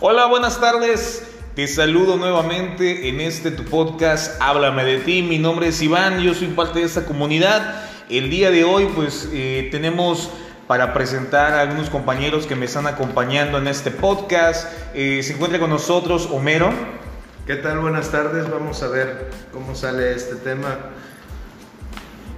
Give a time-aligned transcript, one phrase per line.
[0.00, 1.24] Hola, buenas tardes.
[1.56, 5.22] Te saludo nuevamente en este tu podcast Háblame de ti.
[5.22, 7.82] Mi nombre es Iván, yo soy parte de esta comunidad.
[8.08, 10.30] El día de hoy pues eh, tenemos
[10.68, 14.72] para presentar a algunos compañeros que me están acompañando en este podcast.
[14.94, 16.70] Eh, se encuentra con nosotros Homero.
[17.44, 17.80] ¿Qué tal?
[17.80, 18.48] Buenas tardes.
[18.48, 20.78] Vamos a ver cómo sale este tema.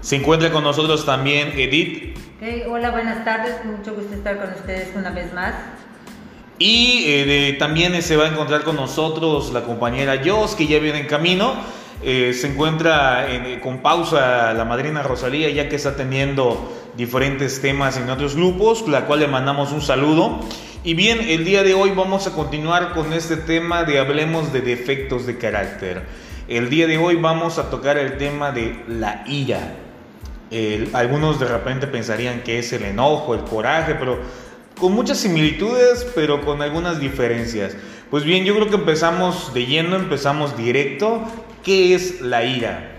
[0.00, 2.16] Se encuentra con nosotros también Edith.
[2.66, 3.62] hola, buenas tardes.
[3.66, 5.52] Mucho gusto estar con ustedes una vez más.
[6.62, 11.00] Y eh, también se va a encontrar con nosotros la compañera Jos, que ya viene
[11.00, 11.54] en camino.
[12.02, 13.26] Eh, se encuentra
[13.62, 19.06] con pausa la madrina Rosalía, ya que está teniendo diferentes temas en otros grupos, la
[19.06, 20.38] cual le mandamos un saludo.
[20.84, 24.60] Y bien, el día de hoy vamos a continuar con este tema de hablemos de
[24.60, 26.02] defectos de carácter.
[26.46, 29.76] El día de hoy vamos a tocar el tema de la ira.
[30.92, 34.18] algunos de repente pensarían que es el enojo, el coraje, pero
[34.80, 37.76] con muchas similitudes, pero con algunas diferencias.
[38.10, 41.22] Pues bien, yo creo que empezamos de lleno, empezamos directo.
[41.62, 42.96] ¿Qué es la ira?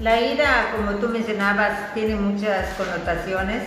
[0.00, 3.62] La ira, como tú mencionabas, tiene muchas connotaciones.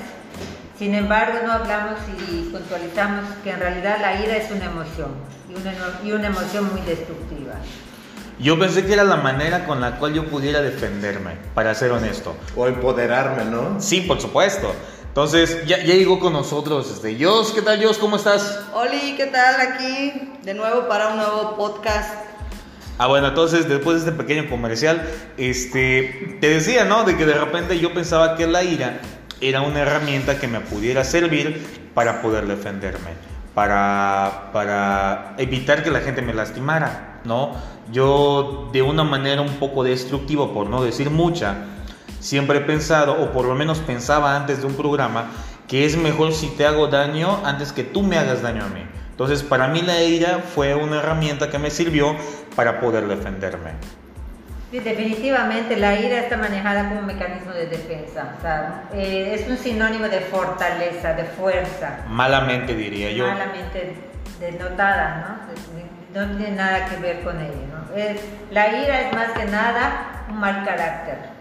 [0.78, 5.12] Sin embargo, no hablamos y puntualizamos que en realidad la ira es una emoción
[5.50, 5.74] y una,
[6.04, 7.54] y una emoción muy destructiva.
[8.40, 12.36] Yo pensé que era la manera con la cual yo pudiera defenderme, para ser honesto.
[12.56, 13.80] O empoderarme, ¿no?
[13.80, 14.74] Sí, por supuesto.
[15.14, 17.52] Entonces, ya, ya llegó con nosotros este Jos.
[17.52, 18.00] ¿Qué tal, Jos?
[18.00, 18.62] ¿Cómo estás?
[18.74, 19.62] Oli, ¿qué tal?
[19.62, 22.16] Aquí de nuevo para un nuevo podcast.
[22.98, 27.04] Ah, bueno, entonces después de este pequeño comercial, este, te decía, ¿no?
[27.04, 29.02] De que de repente yo pensaba que la ira
[29.40, 33.12] era una herramienta que me pudiera servir para poder defenderme,
[33.54, 37.52] para, para evitar que la gente me lastimara, ¿no?
[37.92, 41.68] Yo de una manera un poco destructiva, por no decir mucha,
[42.24, 45.26] Siempre he pensado, o por lo menos pensaba antes de un programa,
[45.68, 48.80] que es mejor si te hago daño antes que tú me hagas daño a mí.
[49.12, 52.16] Entonces, para mí la ira fue una herramienta que me sirvió
[52.56, 53.72] para poder defenderme.
[54.72, 58.36] Sí, definitivamente la ira está manejada como un mecanismo de defensa.
[58.38, 62.06] O sea, eh, es un sinónimo de fortaleza, de fuerza.
[62.08, 63.28] Malamente diría yo.
[63.28, 63.98] Malamente
[64.40, 65.38] denotada,
[66.16, 66.22] ¿no?
[66.22, 67.52] No tiene nada que ver con ello.
[67.70, 67.98] ¿no?
[67.98, 71.33] Es, la ira es más que nada un mal carácter.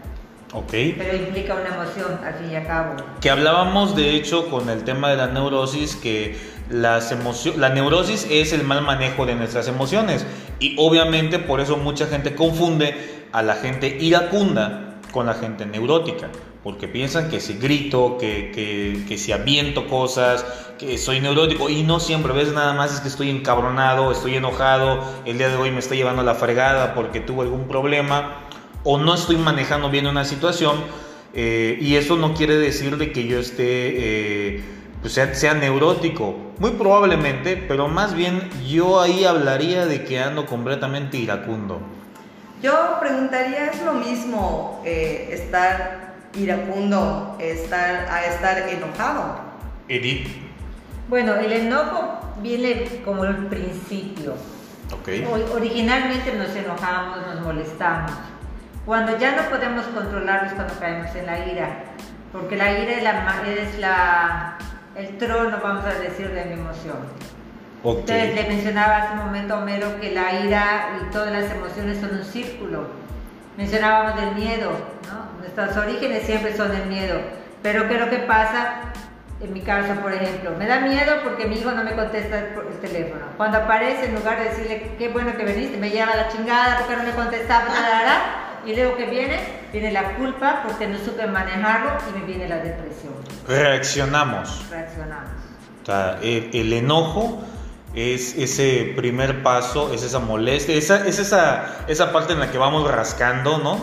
[0.69, 2.95] Pero implica una emoción, al fin y al cabo.
[3.21, 6.37] Que hablábamos, de hecho, con el tema de la neurosis, que
[6.69, 7.13] las
[7.57, 10.25] la neurosis es el mal manejo de nuestras emociones.
[10.59, 16.29] Y obviamente por eso mucha gente confunde a la gente iracunda con la gente neurótica.
[16.63, 20.45] Porque piensan que si grito, que, que, que si aviento cosas,
[20.77, 21.67] que soy neurótico.
[21.67, 25.57] Y no siempre, ves nada más es que estoy encabronado, estoy enojado, el día de
[25.57, 28.43] hoy me está llevando la fregada porque tuvo algún problema
[28.83, 30.75] o no estoy manejando bien una situación
[31.33, 34.63] eh, y eso no quiere decir de que yo esté, eh,
[35.01, 40.45] pues sea, sea, neurótico, muy probablemente, pero más bien yo ahí hablaría de que ando
[40.45, 41.79] completamente iracundo.
[42.61, 49.39] Yo preguntaría, ¿es lo mismo eh, estar iracundo estar, a estar enojado?
[49.89, 50.27] Edith.
[51.09, 54.35] Bueno, el enojo viene como el principio.
[55.01, 55.27] Okay.
[55.53, 58.11] Originalmente nos enojamos, nos molestamos
[58.85, 61.67] cuando ya no podemos controlarlo es cuando caemos en la ira,
[62.31, 64.57] porque la ira es, la, es la,
[64.95, 66.97] el trono, vamos a decir, de mi emoción.
[67.83, 71.99] Usted le mencionaba hace un momento a Homero que la ira y todas las emociones
[71.99, 72.87] son un círculo.
[73.57, 74.71] Mencionábamos del miedo,
[75.09, 75.39] ¿no?
[75.39, 77.19] Nuestros orígenes siempre son el miedo.
[77.61, 78.75] Pero ¿qué es lo que pasa?
[79.41, 82.79] En mi caso, por ejemplo, me da miedo porque mi hijo no me contesta el
[82.81, 83.25] teléfono.
[83.35, 86.95] Cuando aparece, en lugar de decirle, qué bueno que viniste, me lleva la chingada porque
[86.95, 87.65] no me contestaba,
[88.65, 89.39] y luego que viene,
[89.71, 93.13] viene la culpa porque no supe manejarlo y me viene la depresión.
[93.47, 94.69] Reaccionamos.
[94.69, 95.31] Reaccionamos.
[95.81, 97.43] O sea, el, enojo
[97.93, 102.57] es ese primer paso, es esa molestia, esa, es esa, esa parte en la que
[102.57, 103.77] vamos rascando, ¿no?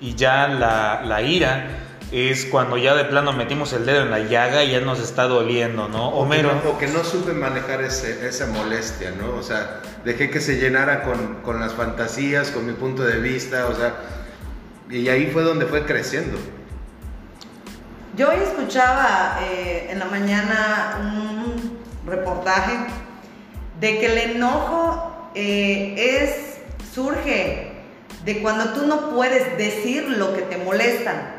[0.00, 1.66] Y ya la, la ira
[2.12, 5.24] es cuando ya de plano metimos el dedo en la llaga y ya nos está
[5.24, 6.08] doliendo, ¿no?
[6.08, 6.60] Homero.
[6.66, 9.34] O que no, supe manejar ese, esa molestia, ¿no?
[9.34, 13.66] O sea, dejé que se llenara con, con las fantasías, con mi punto de vista,
[13.66, 13.94] o sea,
[14.90, 16.38] y ahí fue donde fue creciendo.
[18.16, 22.72] Yo escuchaba eh, en la mañana un reportaje
[23.80, 26.58] de que el enojo eh, es,
[26.92, 27.72] surge
[28.24, 31.36] de cuando tú no puedes decir lo que te molesta.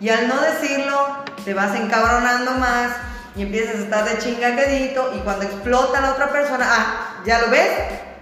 [0.00, 2.92] Y al no decirlo, te vas encabronando más
[3.36, 7.50] y empiezas a estar de chingaquedito y cuando explota la otra persona, ah, ¿ya lo
[7.50, 7.70] ves?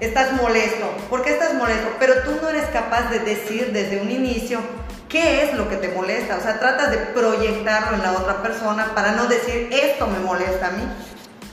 [0.07, 0.87] Estás molesto.
[1.11, 1.89] ¿Por qué estás molesto?
[1.99, 4.61] Pero tú no eres capaz de decir desde un inicio
[5.09, 6.37] qué es lo que te molesta.
[6.37, 10.69] O sea, tratas de proyectarlo en la otra persona para no decir esto me molesta
[10.69, 10.83] a mí.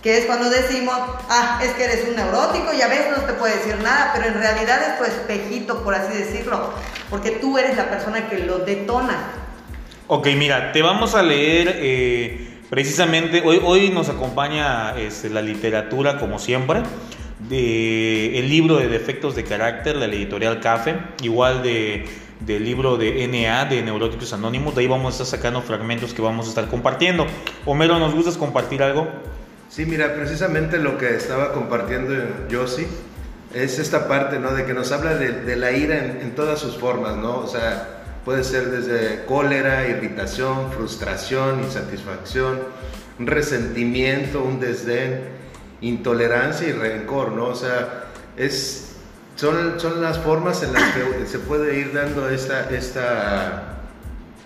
[0.02, 0.96] que es cuando decimos,
[1.30, 4.30] ah, es que eres un neurótico y a veces no te puede decir nada, pero
[4.30, 6.74] en realidad es tu espejito, por así decirlo,
[7.12, 9.16] porque tú eres la persona que lo detona.
[10.08, 16.18] Ok, mira, te vamos a leer eh, precisamente, hoy, hoy nos acompaña este, la literatura
[16.18, 16.82] como siempre,
[17.50, 22.06] de el libro de defectos de carácter de la editorial CAFE, igual de
[22.46, 26.22] del libro de NA de Neuróticos Anónimos, de ahí vamos a estar sacando fragmentos que
[26.22, 27.28] vamos a estar compartiendo.
[27.66, 29.08] Homero, ¿nos gustas compartir algo?
[29.70, 32.14] Sí, mira, precisamente lo que estaba compartiendo
[32.50, 32.88] Yossi
[33.54, 34.54] es esta parte, ¿no?
[34.54, 37.38] De que nos habla de, la ira en, en, todas sus formas, ¿no?
[37.38, 42.60] O sea, puede ser desde cólera, irritación, frustración, insatisfacción,
[43.20, 45.22] un resentimiento, un desdén,
[45.82, 47.46] intolerancia y rencor, ¿no?
[47.46, 48.06] O sea,
[48.38, 48.92] es
[49.36, 53.80] son, son las formas en las que se puede ir dando esta, esta,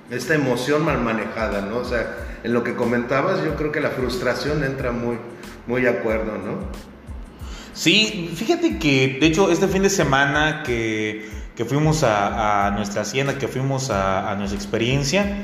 [0.10, 1.80] esta emoción mal manejada, ¿no?
[1.80, 5.18] O sea, en lo que comentabas, yo creo que la frustración entra muy,
[5.68, 6.60] muy acuerdo, ¿no?
[7.74, 13.38] Sí, fíjate que, de hecho, este fin de semana que, que fuimos a, nuestra hacienda,
[13.38, 15.44] que fuimos a nuestra experiencia,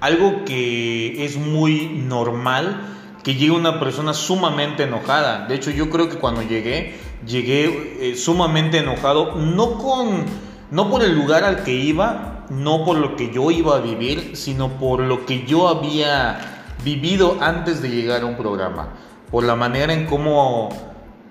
[0.00, 5.46] algo que es muy normal, que llegue una persona sumamente enojada.
[5.46, 10.24] De hecho, yo creo que cuando llegué, llegué eh, sumamente enojado, no con,
[10.70, 14.36] no por el lugar al que iba, no por lo que yo iba a vivir,
[14.36, 18.88] sino por lo que yo había vivido antes de llegar a un programa,
[19.30, 20.70] por la manera en cómo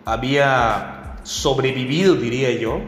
[0.06, 2.80] había sobrevivido, diría yo,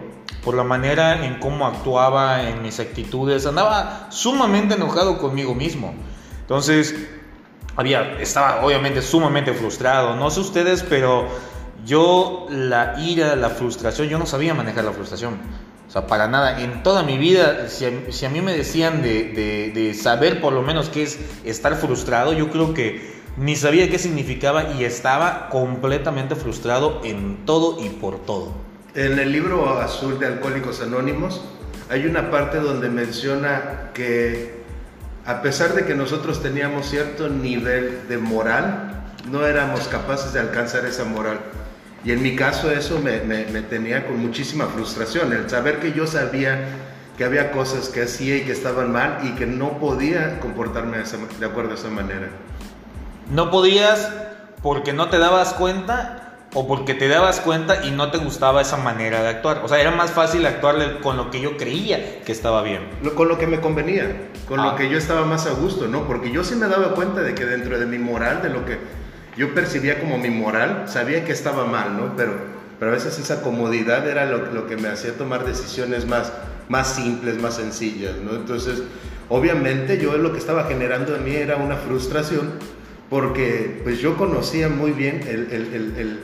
[0.44, 5.94] por la manera en cómo actuaba en mis actitudes, andaba sumamente enojado conmigo mismo.
[6.42, 6.96] Entonces,
[7.76, 11.28] había, estaba obviamente sumamente frustrado, no sé ustedes, pero
[11.86, 15.38] yo la ira, la frustración, yo no sabía manejar la frustración.
[15.88, 16.62] O sea, para nada.
[16.62, 20.90] En toda mi vida, si a, mí me decían de, de, saber por lo menos
[20.90, 27.02] qué es estar frustrado, yo creo que ni sabía qué significaba y estaba completamente frustrado
[27.04, 28.54] en todo y por todo.
[28.96, 31.42] En el libro azul de Alcohólicos Anónimos
[31.90, 34.63] hay una parte donde menciona que
[35.26, 40.86] a pesar de que nosotros teníamos cierto nivel de moral, no éramos capaces de alcanzar
[40.86, 41.40] esa moral.
[42.04, 43.20] Y en mi caso eso me,
[43.62, 46.68] tenía con muchísima frustración, el saber que yo sabía
[47.18, 51.46] que había cosas que hacía y que estaban mal y que no podía comportarme de
[51.46, 52.28] acuerdo a esa manera.
[53.32, 54.12] No podías
[54.62, 56.23] porque no te dabas cuenta
[56.54, 59.62] o porque te dabas cuenta y no te gustaba esa manera de actuar.
[59.64, 62.82] O sea, era más fácil actuar con lo que yo creía que estaba bien.
[63.16, 64.76] con lo que me convenía, con lo ah.
[64.76, 66.06] que yo estaba más a gusto, ¿no?
[66.06, 68.78] Porque yo sí me daba cuenta de que dentro de mi moral, de lo que
[69.36, 72.16] yo percibía como mi moral, sabía que estaba mal, ¿no?
[72.16, 72.34] Pero,
[72.80, 76.32] pero a veces esa comodidad era lo, lo que me hacía tomar decisiones más,
[76.70, 78.36] más simples, más sencillas, ¿no?
[78.36, 78.84] Entonces,
[79.30, 82.60] obviamente yo lo que estaba generando en mí era una frustración
[83.10, 86.20] porque pues yo conocía muy bien el, el, el, el,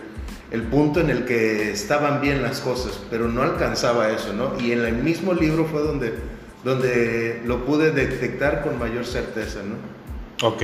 [0.63, 4.60] punto en el que estaban bien las cosas, pero no alcanzaba eso, ¿no?
[4.60, 6.13] Y en el mismo libro fue donde,
[6.63, 10.48] donde lo pude detectar con mayor certeza, ¿no?
[10.48, 10.62] Ok.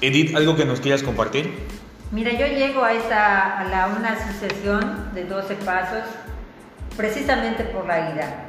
[0.00, 1.52] Edith, ¿algo que nos quieras compartir?
[2.12, 6.04] Mira, yo llego a, esta, a la, una sucesión de 12 pasos
[6.96, 8.44] precisamente por la ira.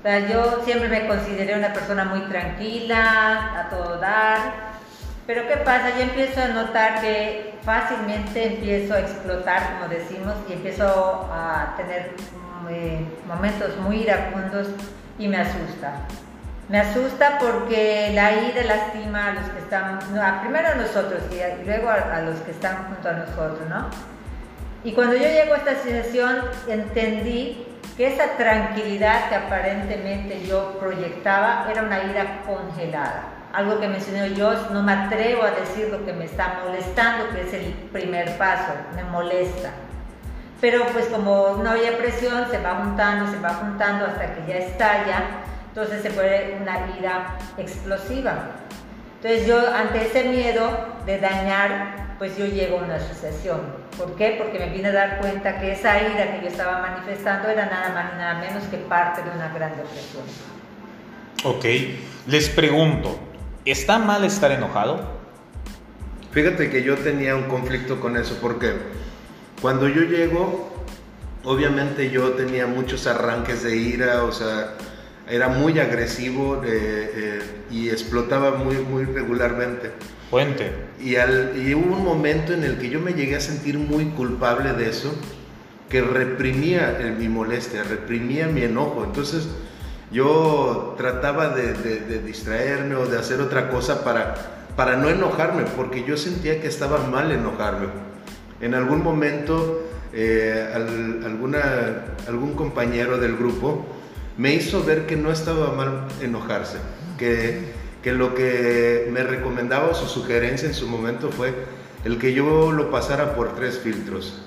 [0.00, 4.78] O sea, yo siempre me consideré una persona muy tranquila, a todo dar,
[5.26, 5.90] pero ¿qué pasa?
[5.96, 12.12] Yo empiezo a notar que fácilmente empiezo a explotar, como decimos, y empiezo a tener
[12.70, 14.68] eh, momentos muy iracundos
[15.18, 15.92] y me asusta.
[16.70, 19.98] Me asusta porque la ira lastima a los que están,
[20.40, 23.90] primero a nosotros y, luego a, los que están junto a nosotros, ¿no?
[24.82, 27.66] Y cuando yo llego a esta situación entendí
[27.98, 33.37] que esa tranquilidad que aparentemente yo proyectaba era una ira congelada.
[33.52, 37.42] Algo que mencionó yo, no me atrevo a decir lo que me está molestando, que
[37.42, 39.70] es el primer paso, me molesta.
[40.60, 44.58] Pero pues como no había presión, se va juntando, se va juntando hasta que ya
[44.58, 45.22] estalla
[45.78, 48.56] entonces se puede una ira explosiva.
[49.16, 53.60] Entonces yo ante ese miedo de dañar, pues yo llego a una sucesión.
[53.96, 54.34] ¿Por qué?
[54.38, 57.90] Porque me vine a dar cuenta que esa ira que yo estaba manifestando era nada
[57.90, 60.24] más ni nada menos que parte de una gran depresión.
[61.44, 61.64] Ok,
[62.26, 63.16] les pregunto,
[63.70, 65.00] ¿está mal estar enojado?
[66.32, 68.72] Fíjate que yo tenía un conflicto con eso porque
[69.60, 70.70] cuando yo llego,
[71.44, 74.74] obviamente yo tenía muchos arranques de ira, o sea,
[75.28, 76.68] era muy agresivo eh,
[77.14, 79.90] eh, y explotaba muy, muy regularmente.
[80.30, 80.70] Puente.
[81.00, 84.06] Y, al, y hubo un momento en el que yo me llegué a sentir muy
[84.10, 85.14] culpable de eso,
[85.88, 89.04] que reprimía mi molestia, reprimía mi enojo.
[89.04, 89.48] Entonces
[90.10, 94.34] yo trataba de, distraerme o de hacer otra cosa para,
[94.76, 97.88] para no enojarme, porque yo sentía que estaba mal enojarme.
[98.60, 100.68] En algún momento, eh,
[102.26, 103.86] algún compañero del grupo
[104.36, 106.78] me hizo ver que no estaba mal enojarse,
[107.18, 107.72] que,
[108.02, 111.52] que lo que me recomendaba o su sugerencia en su momento fue
[112.04, 114.42] el que yo lo pasara por tres filtros.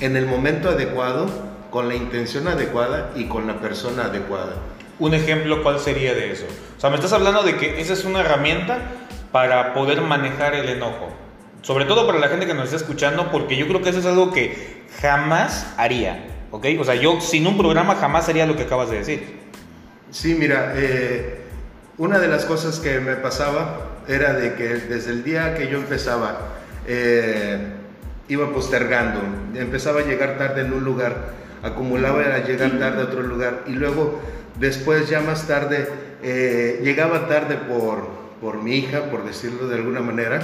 [0.00, 1.26] En el momento adecuado,
[1.72, 4.56] con la intención adecuada y con la persona adecuada.
[5.02, 6.44] Un ejemplo, ¿cuál sería de eso?
[6.76, 8.78] O sea, me estás hablando de que esa es una herramienta
[9.32, 11.08] para poder manejar el enojo.
[11.62, 14.06] Sobre todo para la gente que nos está escuchando, porque yo creo que eso es
[14.06, 16.24] algo que jamás haría.
[16.52, 16.66] ¿Ok?
[16.78, 19.40] O sea, yo sin un programa jamás haría lo que acabas de decir.
[20.12, 21.40] Sí, mira, eh,
[21.98, 25.78] una de las cosas que me pasaba era de que desde el día que yo
[25.78, 26.38] empezaba,
[26.86, 27.58] eh,
[28.28, 29.20] iba postergando,
[29.56, 33.72] empezaba a llegar tarde en un lugar, acumulaba a llegar tarde a otro lugar y
[33.72, 34.20] luego
[34.58, 35.88] después ya más tarde
[36.22, 38.08] eh, llegaba tarde por,
[38.40, 40.40] por mi hija, por decirlo de alguna manera,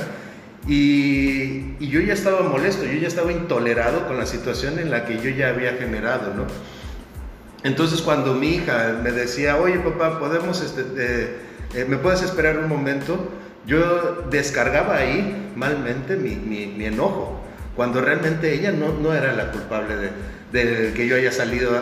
[0.67, 5.19] y, yo ya estaba molesto, yo ya estaba intolerado con la situación en la que
[5.19, 6.45] yo ya había generado, ¿no?
[7.63, 10.83] Entonces cuando mi hija me decía, oye papá, podemos, este,
[11.75, 13.31] eh, ¿me puedes esperar un momento?
[13.67, 17.41] Yo descargaba ahí malmente mi, mi, enojo,
[17.75, 20.11] cuando realmente ella no, no era la culpable de,
[20.53, 21.73] de, que yo haya salido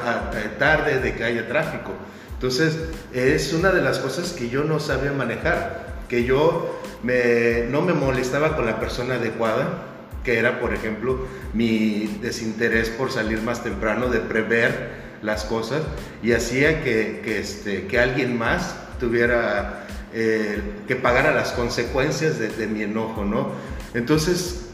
[0.59, 1.93] tarde, de que haya tráfico.
[2.35, 2.79] Entonces
[3.15, 8.57] es una de las cosas que yo no sabía manejar, que yo no me molestaba
[8.57, 9.85] con la persona adecuada,
[10.25, 15.83] que era, por ejemplo, mi desinterés por salir más temprano, de prever las cosas,
[16.23, 23.25] y hacía que, este, alguien más tuviera eh, que pagara las consecuencias de, mi enojo,
[23.25, 23.53] ¿no?
[23.95, 24.67] Entonces,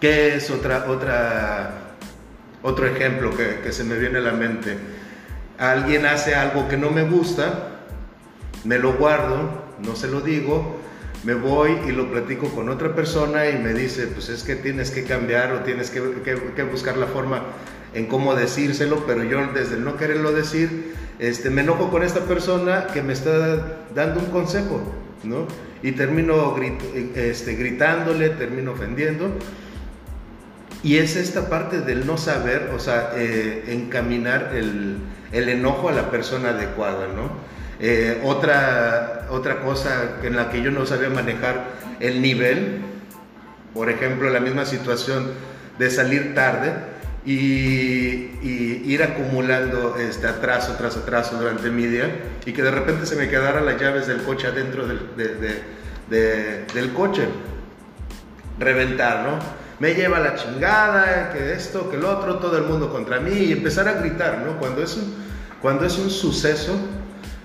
[0.00, 1.85] ¿qué es otra, otra,
[2.66, 4.76] otro ejemplo que, que se me viene a la mente?
[5.58, 7.80] Alguien hace algo que no me gusta,
[8.64, 10.80] me lo guardo, no se lo digo,
[11.24, 14.90] me voy y lo platico con otra persona y me dice, pues es que tienes
[14.90, 16.00] que cambiar o tienes que,
[16.64, 17.42] buscar la forma
[17.94, 22.20] en cómo decírselo, pero yo desde el no quererlo decir, este, me enojo con esta
[22.20, 24.80] persona que me está dando un consejo,
[25.24, 25.46] ¿no?
[25.82, 26.54] Y termino
[27.14, 29.30] este, gritándole, termino ofendiendo.
[30.86, 34.98] Y es esta parte del no saber, o sea, eh, encaminar el,
[35.32, 37.28] el enojo a la persona adecuada, ¿no?
[37.80, 41.64] Eh, otra, otra cosa en la que yo no sabía manejar
[41.98, 42.82] el nivel,
[43.74, 45.32] por ejemplo, la misma situación
[45.76, 46.72] de salir tarde
[47.24, 48.30] y,
[48.86, 52.14] ir acumulando este atraso tras atraso durante mi día
[52.44, 55.00] y que de repente se me quedaran las llaves del coche adentro del,
[56.08, 57.24] del coche.
[58.60, 59.65] Reventar, ¿no?
[59.78, 63.52] Me lleva la chingada, que esto, que el otro, todo el mundo contra mí y
[63.52, 64.58] empezar a gritar, ¿no?
[64.58, 65.14] Cuando es un,
[65.60, 66.72] cuando es un suceso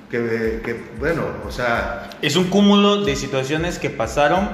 [0.09, 2.09] que, bueno, o sea...
[2.21, 4.50] Es un cúmulo de situaciones que pasaron,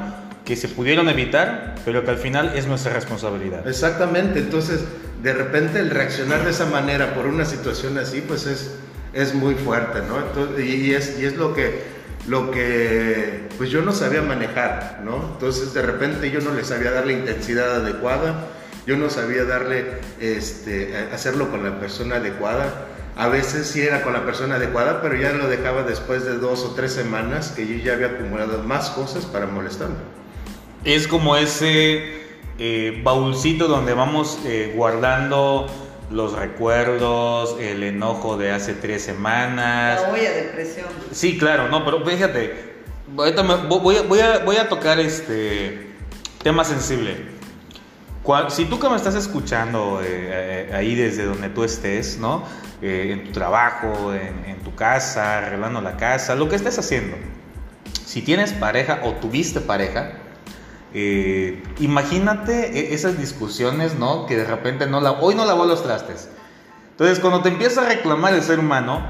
[0.45, 3.67] que se pudieron evitar, pero que al final es nuestra responsabilidad.
[3.67, 4.81] Exactamente, entonces
[5.21, 8.75] de repente el reaccionar de esa manera por una situación así, pues es,
[9.13, 10.61] es muy fuerte, ¿no?
[10.61, 11.96] y, es, y es lo que,
[12.27, 15.31] lo que, pues yo no sabía manejar, ¿no?
[15.33, 18.47] Entonces de repente yo no le sabía dar la intensidad adecuada,
[18.85, 19.85] yo no sabía darle,
[20.19, 25.15] este, hacerlo con la persona adecuada a veces sí era con la persona adecuada, pero
[25.15, 28.91] ya lo dejaba después de dos o tres semanas que yo ya había acumulado más
[28.91, 29.95] cosas para molestarme.
[30.83, 32.21] Es como ese
[32.59, 35.65] eh, baúlcito donde vamos eh, guardando
[36.11, 40.01] los recuerdos, el enojo de hace tres semanas.
[40.01, 40.87] La olla de presión.
[41.11, 42.75] Sí, claro, no, pero fíjate,
[43.07, 45.95] voy a, voy a, voy a tocar este
[46.43, 47.37] tema sensible.
[48.49, 52.43] Si tú que me estás escuchando eh, ahí desde donde tú estés, ¿no?
[52.81, 57.15] Eh, en tu trabajo, en, tu casa, arreglando la casa, lo que estés haciendo.
[58.05, 60.11] Si tienes pareja o tuviste pareja,
[60.93, 64.25] eh, imagínate e, esas discusiones, ¿no?
[64.25, 66.29] Que de repente no la, hoy no lavó los trastes.
[66.91, 69.01] Entonces, cuando te empieza a reclamar el ser humano,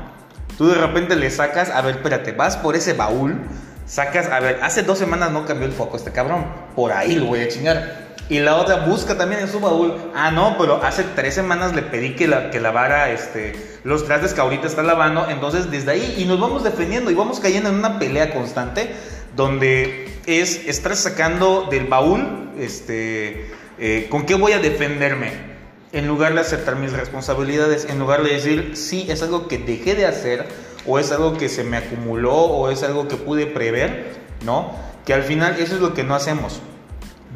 [0.57, 3.38] tú de repente le sacas, a ver, espérate, vas por ese baúl,
[3.86, 7.27] sacas, a ver, hace dos semanas no cambió el foco este cabrón, por ahí lo
[7.27, 8.07] voy a chingar.
[8.29, 9.93] Y la otra busca también en su baúl.
[10.13, 14.34] Ah, no, pero hace tres semanas le pedí que, la, que lavara este, los trastes
[14.34, 15.29] que ahorita está lavando.
[15.29, 18.93] Entonces, desde ahí, y nos vamos defendiendo y vamos cayendo en una pelea constante
[19.38, 25.56] donde es estar sacando del baúl, este, eh, ¿con qué voy a defenderme?
[25.94, 29.96] En lugar de aceptar mis responsabilidades, en lugar de decir, sí, es algo que dejé
[29.96, 30.46] de hacer,
[30.86, 34.75] o es algo que se me acumuló, o es algo que pude prever, ¿no?
[35.06, 36.60] Que al final eso es lo que no hacemos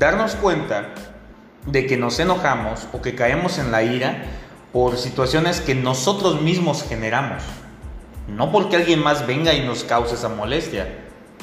[0.02, 0.96] darnos cuenta
[1.68, 4.24] de que nos enojamos o que caemos en la ira
[4.74, 7.44] por situaciones que nosotros mismos generamos.
[8.28, 10.88] No porque alguien más venga y nos cause esa molestia.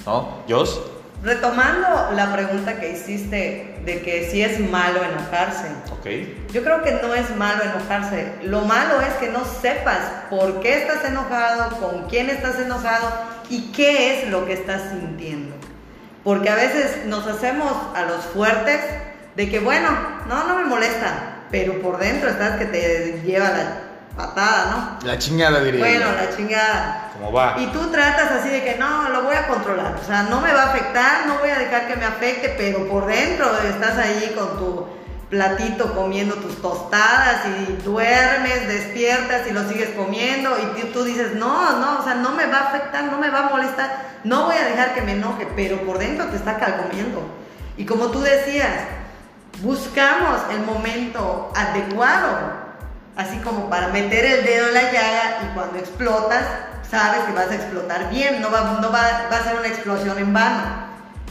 [0.09, 0.43] ¿No?
[0.49, 0.81] ¿Jos?
[1.23, 5.67] retomando la pregunta que hiciste de que si es malo enojarse.
[5.91, 6.53] Ok.
[6.53, 8.33] Yo creo que no es malo enojarse.
[8.45, 9.99] Lo malo es que no sepas
[10.31, 13.11] por qué estás enojado, con quién estás enojado
[13.51, 15.57] y qué es lo que estás sintiendo.
[16.23, 18.81] Porque a veces nos hacemos a los fuertes
[19.35, 19.89] de que, bueno,
[20.29, 23.88] no, no me molesta, pero por dentro estás que te lleva la
[24.19, 25.07] patada, ¿no?
[25.07, 25.81] La chingada diría.
[25.81, 27.11] Bueno, la chingada.
[27.15, 27.55] ¿Cómo va?
[27.59, 29.97] Y tú tratas así de que no, lo voy a controlar.
[30.03, 32.87] O sea, no me va a afectar, no voy a dejar que me afecte, pero
[32.89, 34.87] por dentro estás ahí con tu
[35.31, 41.79] platito comiendo tus tostadas y duermes, despiertas y lo sigues comiendo y tú dices, no,
[41.79, 44.57] no, o sea, no me va a afectar, no me va a molestar, no voy
[44.57, 47.23] a dejar que me enoje, pero por dentro te está calcomiendo.
[47.77, 48.73] Y como tú decías,
[49.61, 52.68] buscamos el momento adecuado
[53.19, 56.45] así como para meter el dedo en la llaga y cuando explotas,
[56.89, 60.33] sabes que vas a explotar bien, no va, no va, a ser una explosión en
[60.33, 60.63] vano,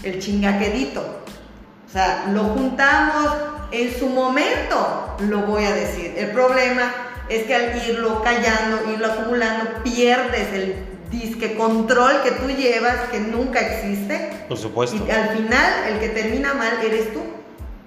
[0.04, 1.02] el chingaquedito.
[1.02, 3.34] O sea, lo juntamos
[3.72, 6.14] en su momento, lo voy a decir.
[6.18, 6.94] El problema
[7.30, 10.76] es que al irlo callando, irlo acumulando, pierdes el
[11.10, 14.46] disque control que tú llevas, que nunca existe.
[14.50, 15.06] Por supuesto.
[15.08, 17.22] Y al final, el que termina mal eres tú.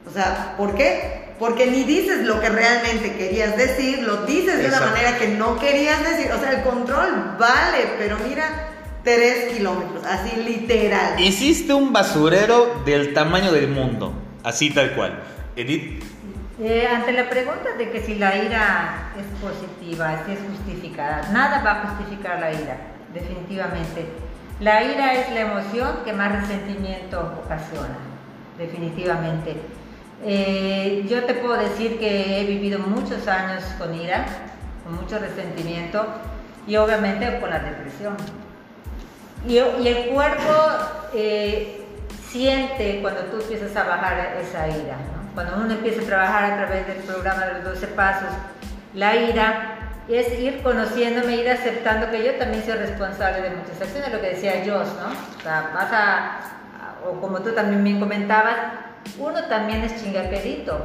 [0.08, 1.29] O sea, ¿por qué?
[1.40, 5.58] Porque ni dices lo que realmente querías decir, lo dices de una manera que no
[5.58, 6.30] querías decir.
[6.32, 8.68] O sea, el control vale, pero mira,
[9.02, 11.18] tres kilómetros, así literal.
[11.18, 14.12] Hiciste un basurero del tamaño del mundo,
[14.44, 15.18] así tal cual.
[15.56, 16.04] Edith.
[16.60, 21.62] Eh, ante la pregunta de que si la ira es positiva, si es justificada, nada
[21.64, 22.76] va a justificar la ira,
[23.14, 24.04] definitivamente.
[24.60, 27.96] La ira es la emoción que más resentimiento ocasiona,
[28.58, 29.56] definitivamente.
[30.22, 34.26] Eh, yo te puedo decir que he vivido muchos años con ira,
[34.84, 36.06] con mucho resentimiento
[36.66, 38.16] y obviamente con la depresión.
[39.46, 40.52] Y, el cuerpo
[41.14, 41.84] eh,
[42.28, 44.96] siente cuando tú empiezas a bajar esa ira.
[45.34, 48.28] Cuando uno empieza a trabajar a través del programa de los 12 pasos,
[48.94, 49.76] la ira
[50.08, 54.30] es ir conociéndome, ir aceptando que yo también soy responsable de muchas acciones, lo que
[54.30, 55.08] decía Joss, ¿no?
[55.38, 56.40] O sea, vas a,
[57.08, 58.56] o como tú también me comentabas,
[59.18, 60.78] uno también es chingaquerito.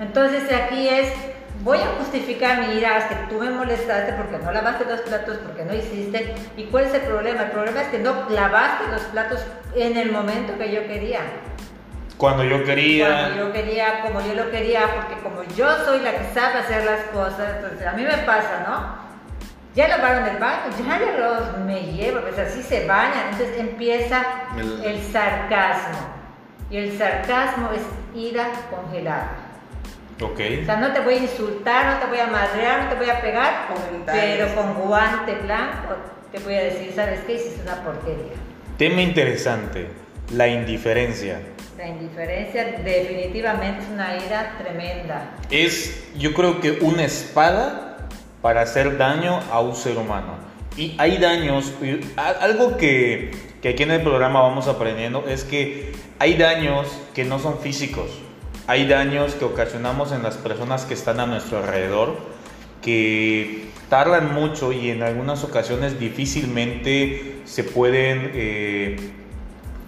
[0.00, 1.12] Entonces aquí es,
[1.62, 5.38] voy a justificar mi ira, es que tú me molestaste porque no lavaste los platos,
[5.38, 6.34] porque no hiciste.
[6.56, 7.42] ¿Y cuál es el problema?
[7.42, 9.40] El problema es que no lavaste los platos
[9.74, 11.20] en el momento que yo quería.
[12.16, 13.08] Cuando yo quería.
[13.08, 16.84] Cuando yo quería, como yo lo quería, porque como yo soy la que sabe hacer
[16.84, 19.08] las cosas, entonces a mí me pasa, ¿no?
[19.74, 24.24] Ya lavaron el baño, ya los me llevo, pues así se bañan, entonces empieza
[24.82, 26.17] el sarcasmo.
[26.70, 27.82] Y el sarcasmo es
[28.18, 29.48] ira congelada.
[30.20, 30.40] Ok.
[30.62, 33.10] O sea, no te voy a insultar, no te voy a madrear, no te voy
[33.10, 33.68] a pegar,
[34.04, 35.94] pero con guante blanco
[36.32, 37.34] te voy a decir, ¿sabes qué?
[37.34, 38.34] Hiciste una porquería.
[38.76, 39.88] Tema interesante,
[40.32, 41.40] la indiferencia.
[41.76, 45.30] La indiferencia definitivamente es una ira tremenda.
[45.50, 48.08] Es, yo creo que una espada
[48.42, 50.36] para hacer daño a un ser humano.
[50.76, 51.72] Y hay daños,
[52.16, 53.30] algo que,
[53.62, 58.10] que aquí en el programa vamos aprendiendo es que hay daños que no son físicos,
[58.66, 62.16] hay daños que ocasionamos en las personas que están a nuestro alrededor,
[62.82, 68.96] que tardan mucho y en algunas ocasiones difícilmente se pueden eh,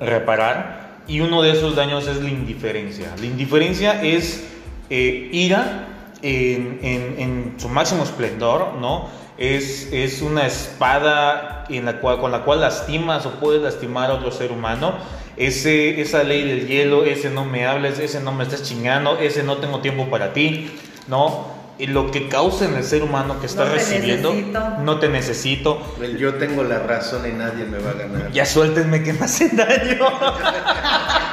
[0.01, 1.01] reparar.
[1.07, 3.15] Y uno de esos daños es la indiferencia.
[3.19, 4.45] La indiferencia es
[4.89, 5.89] eh, ira
[6.23, 9.09] en, en, su máximo esplendor, ¿no?
[9.41, 14.15] Es, es una espada en la cual, con la cual lastimas o puedes lastimar a
[14.15, 14.99] otro ser humano
[15.41, 19.43] ese, esa ley del hielo, ese no me hables, ese no me estás chingando, ese
[19.43, 20.71] no tengo tiempo para ti,
[21.09, 21.59] ¿no?
[21.79, 24.35] Y lo que causa en el ser humano que está recibiendo,
[24.83, 25.81] no te necesito.
[26.19, 28.31] yo tengo la razón y nadie me va a ganar.
[28.33, 30.05] Ya suéltenme que me hacen daño.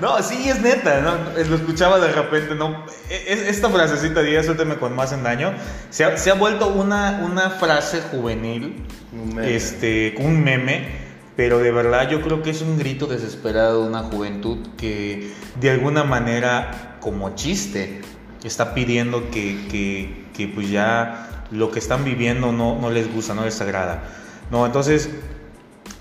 [0.00, 1.16] no, sí, es neta, ¿no?
[1.48, 2.84] Lo escuchaba de repente, ¿no?
[3.08, 5.52] E, esta frasecita de ya suéltenme cuando me hacen daño,
[5.90, 11.06] se ha, se ha vuelto una, una frase juvenil, un este, un meme
[11.36, 15.70] pero de verdad yo creo que es un grito desesperado de una juventud que de
[15.70, 18.00] alguna manera como chiste
[18.42, 23.44] está pidiendo que, que, pues ya lo que están viviendo no, no, les gusta, no
[23.44, 24.02] les agrada.
[24.50, 25.10] No, entonces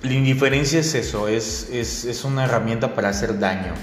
[0.05, 3.73] la indiferencia es eso, es, es, es una herramienta para hacer daño.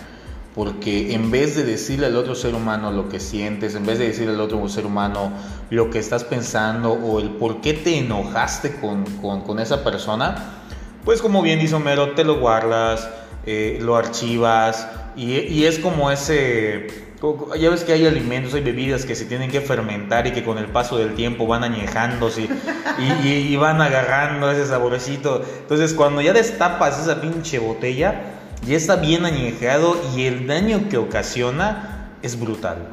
[0.55, 4.09] Porque en vez de decirle al otro ser humano lo que sientes, en vez de
[4.09, 5.33] decirle al otro ser humano
[5.71, 10.61] lo que estás pensando o el por qué te enojaste con, con, con esa persona,
[11.07, 13.09] pues como bien dice Homero, te lo guardas,
[13.47, 17.12] eh, lo archivas y, es como ese...
[17.57, 20.59] Ya ves que hay alimentos, hay bebidas que se tienen que fermentar y que con
[20.59, 22.49] el paso del tiempo van añejándose
[22.99, 25.41] y, van agarrando ese saborecito.
[25.61, 28.23] Entonces cuando ya destapas esa pinche botella,
[28.67, 32.89] ya está bien añejado y el daño que ocasiona es brutal.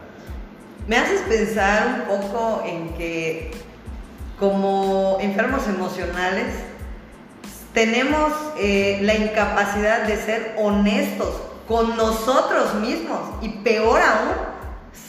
[0.87, 3.51] Me haces pensar un poco en que
[4.39, 6.53] como enfermos emocionales
[7.73, 14.33] tenemos eh, la incapacidad de ser honestos con nosotros mismos y peor aún,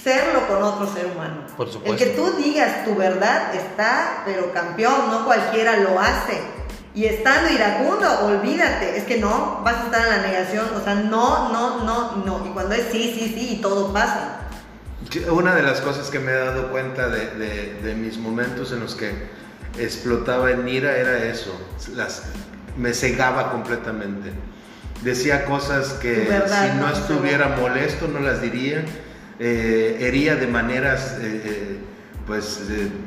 [0.04, 1.46] serlo con otro ser humano.
[1.56, 1.92] Por supuesto.
[1.92, 6.38] El que tú digas tu verdad está, pero campeón, no cualquiera lo hace.
[6.94, 10.94] Y estando iracundo, olvídate, es que no, vas a estar en la negación, o sea,
[10.96, 12.46] no, no, no, no.
[12.46, 14.40] Y cuando es sí, sí, sí, y todo pasa.
[15.30, 18.94] Una de las cosas que me he dado cuenta de, de, mis momentos en los
[18.94, 19.12] que
[19.78, 21.58] explotaba en ira era eso,
[21.94, 22.24] las,
[22.76, 24.30] me cegaba completamente.
[25.02, 28.84] Decía cosas que si no estuviera molesto no las diría,
[29.38, 31.78] eh, hería de maneras eh, eh,
[32.26, 32.60] pues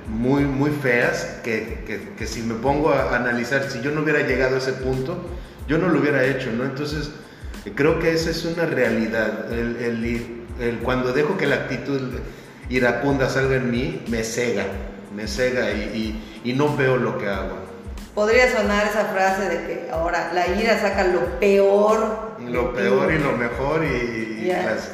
[0.07, 4.27] muy, muy feas que, que, que, si me pongo a analizar, si yo no hubiera
[4.27, 5.29] llegado a ese punto,
[5.67, 6.65] yo no lo hubiera hecho, ¿no?
[6.65, 7.11] Entonces,
[7.75, 9.53] creo que esa es una realidad.
[9.53, 12.01] El, el, el, cuando dejo que la actitud
[12.69, 14.65] iracunda salga en mí, me cega,
[15.15, 17.62] me cega y, y, y no veo lo que hago.
[18.15, 22.35] Podría sonar esa frase de que ahora la ira saca lo peor.
[22.39, 24.91] Lo peor y lo mejor y, las,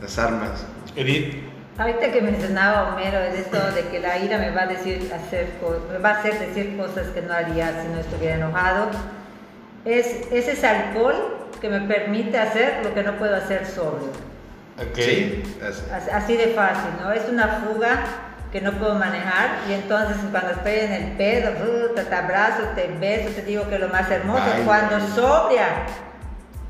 [0.00, 0.66] las, armas.
[0.94, 1.42] Edith.
[1.78, 5.48] Ahorita que mencionaba Homero de esto de que la ira me va a decir hacer
[5.90, 8.90] me va a hacer decir cosas que no haría si no estuviera enojado,
[9.86, 11.14] es, es ese alcohol
[11.62, 14.10] que me permite hacer lo que no puedo hacer sobrio.
[14.90, 15.42] Okay.
[15.66, 16.10] así.
[16.10, 17.12] así de fácil, ¿no?
[17.12, 18.02] Es una fuga
[18.52, 21.50] que no puedo manejar y entonces cuando estoy en el pedo,
[21.94, 25.68] te abrazo, te beso, te digo que lo más hermoso, cuando sobria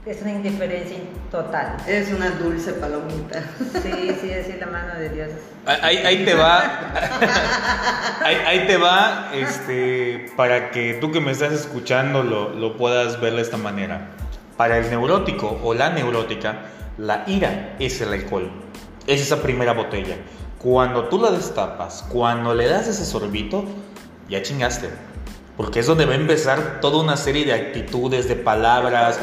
[0.07, 0.97] es una indiferencia
[1.31, 1.77] total.
[1.87, 3.43] Es una dulce palomita.
[3.83, 5.31] Sí, sí, es la mano de Dios.
[5.65, 6.93] Ahí, ahí te va,
[8.25, 13.21] ahí, ahí, te va, este, para que tú que me estás escuchando lo, lo puedas
[13.21, 14.09] ver de esta manera.
[14.57, 16.63] Para el neurótico o la neurótica,
[16.99, 18.51] la ira es el alcohol,
[19.07, 20.17] es esa primera botella.
[20.63, 23.65] Cuando tú la destapas, cuando le das ese sorbito,
[24.29, 24.91] ya chingaste.
[25.57, 29.19] Porque es donde va a empezar toda una serie de actitudes, de palabras,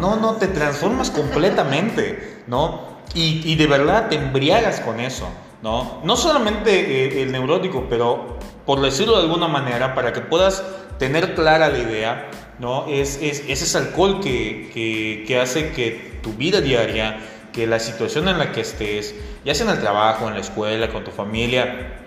[0.00, 2.92] no, no, te transformas completamente, ¿no?
[3.14, 5.28] Y, de verdad te embriagas con eso,
[5.62, 6.00] ¿no?
[6.02, 6.70] No solamente
[7.18, 10.64] eh, el neurótico, pero por decirlo de alguna manera, para que puedas
[10.98, 12.86] tener clara la idea, ¿no?
[12.86, 17.18] Es, es, ese alcohol que, que, hace que tu vida diaria,
[17.52, 20.88] que la situación en la que estés, ya sea en el trabajo, en la escuela,
[20.88, 21.98] con tu familia,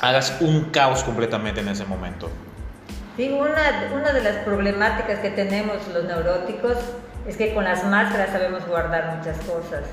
[0.00, 2.30] hagas un caos completamente en ese momento.
[3.16, 6.76] Sí, una, una de las problemáticas que tenemos los neuróticos
[7.28, 9.84] es que con las máscaras sabemos guardar muchas cosas.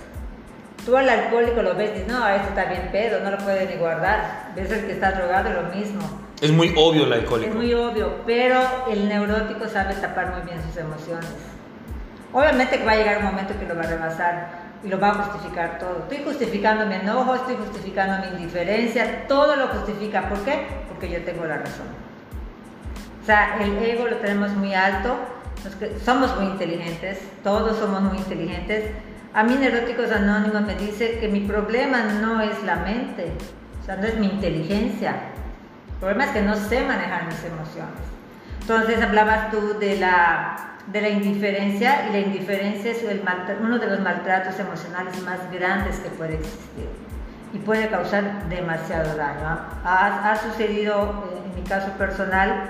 [0.86, 3.67] Tú al alcohólico lo ves y dices, no, este está bien pedo, no lo puede
[3.67, 4.52] ni guardar.
[4.56, 6.02] Ves el que está drogado lo mismo.
[6.41, 7.52] Es muy obvio el alcohólico.
[7.52, 11.30] Es muy obvio, pero el neurótico sabe tapar muy bien sus emociones.
[12.34, 15.10] Obviamente que va a llegar un momento que lo va a rebasar y lo va
[15.10, 16.00] a justificar todo.
[16.00, 20.30] Estoy justificando mi enojo, estoy justificando mi indiferencia, todo lo justifica.
[20.30, 20.65] ¿Por qué?
[20.88, 21.88] Porque yo tengo la razón.
[23.22, 25.17] O sea, el ego lo tenemos muy alto
[26.04, 28.91] somos muy inteligentes, todos somos muy inteligentes.
[29.34, 33.32] A mí Neuróticos Anónimos me dice que mi problema no es la mente,
[33.82, 35.12] o sea, no es mi inteligencia.
[35.91, 38.02] El problema es que no sé manejar mis emociones.
[38.62, 43.21] Entonces hablabas tú de la, de la indiferencia y la indiferencia es el
[43.62, 46.88] uno de los maltratos emocionales más grandes que puede existir
[47.54, 49.60] y puede causar demasiado daño.
[49.84, 52.69] Ha, ha sucedido eh, en mi caso personal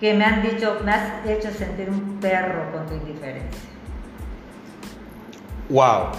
[0.00, 3.70] que me han dicho, me has hecho sentir un perro con tu indiferencia.
[5.68, 6.12] Wow,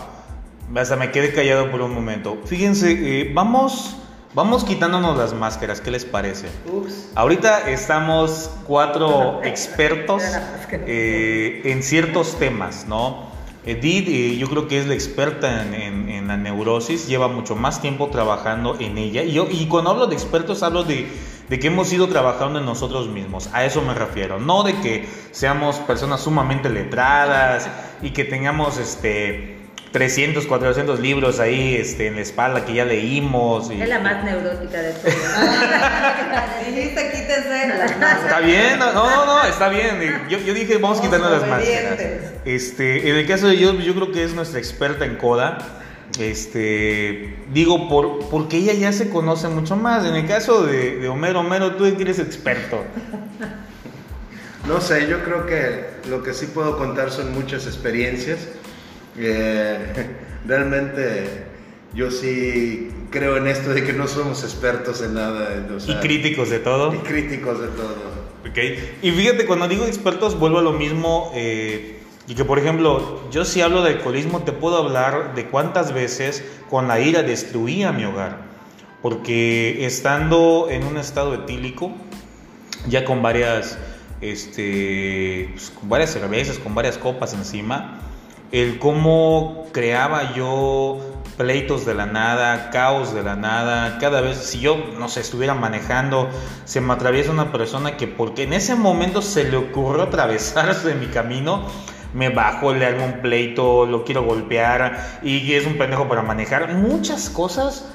[0.75, 2.37] hasta me quedé callado por un momento.
[2.45, 3.97] Fíjense, eh, vamos,
[4.37, 6.47] vamos quitándonos las máscaras, ¿qué les parece?
[6.71, 7.09] Ups.
[7.15, 10.21] Ahorita estamos cuatro expertos
[10.71, 13.35] eh, en ciertos temas, ¿no?
[13.65, 15.73] Edith, eh, yo creo que es la experta en,
[16.07, 19.23] en, la neurosis, lleva mucho más tiempo trabajando en ella.
[19.23, 21.07] Y, yo, y cuando hablo de expertos, hablo de
[21.49, 23.49] de que hemos ido trabajando en nosotros mismos.
[23.53, 24.39] A eso me refiero.
[24.39, 27.69] No de que seamos personas sumamente letradas
[28.01, 29.56] y que tengamos este
[29.91, 33.69] 300, 400 libros ahí este, en la espalda que ya leímos.
[33.69, 35.13] Es la más neurótica de todos.
[38.23, 40.27] Está bien, no, no, no, está bien.
[40.29, 41.99] Yo, yo dije, vamos quitando las máscaras.
[42.45, 45.57] Este, en el caso de yo, yo creo que es nuestra experta en coda.
[46.19, 50.05] Este, digo, por, porque ella ya se conoce mucho más.
[50.05, 52.83] En el caso de, de Homero, Homero, tú eres experto.
[54.67, 58.39] No sé, yo creo que lo que sí puedo contar son muchas experiencias.
[59.17, 59.93] Eh,
[60.47, 61.45] realmente
[61.93, 65.49] yo sí creo en esto de que no somos expertos en nada.
[65.87, 66.93] y críticos de todo.
[66.93, 68.27] Y críticos de todo.
[68.49, 68.97] Okay.
[69.01, 71.31] Y fíjate, cuando digo expertos, vuelvo a lo mismo.
[71.35, 71.93] Eh,
[72.29, 76.43] Y que, por ejemplo, yo si hablo de alcoholismo, te puedo hablar de cuántas veces
[76.69, 78.39] con la ira destruía mi hogar.
[79.01, 81.93] Porque estando en un estado etílico,
[82.89, 83.77] ya con varias,
[84.19, 87.96] este, pues, con varias cervezas, con varias copas encima,
[88.51, 90.99] el cómo creaba yo
[91.37, 95.53] pleitos de la nada, caos de la nada, cada vez si yo no sé, estuviera
[95.53, 96.29] manejando,
[96.65, 100.95] se me atraviesa una persona que porque en ese momento se le ocurrió atravesarse de
[100.95, 101.65] mi camino,
[102.13, 106.73] me bajo, le hago un pleito, lo quiero golpear y es un pendejo para manejar,
[106.73, 107.87] muchas cosas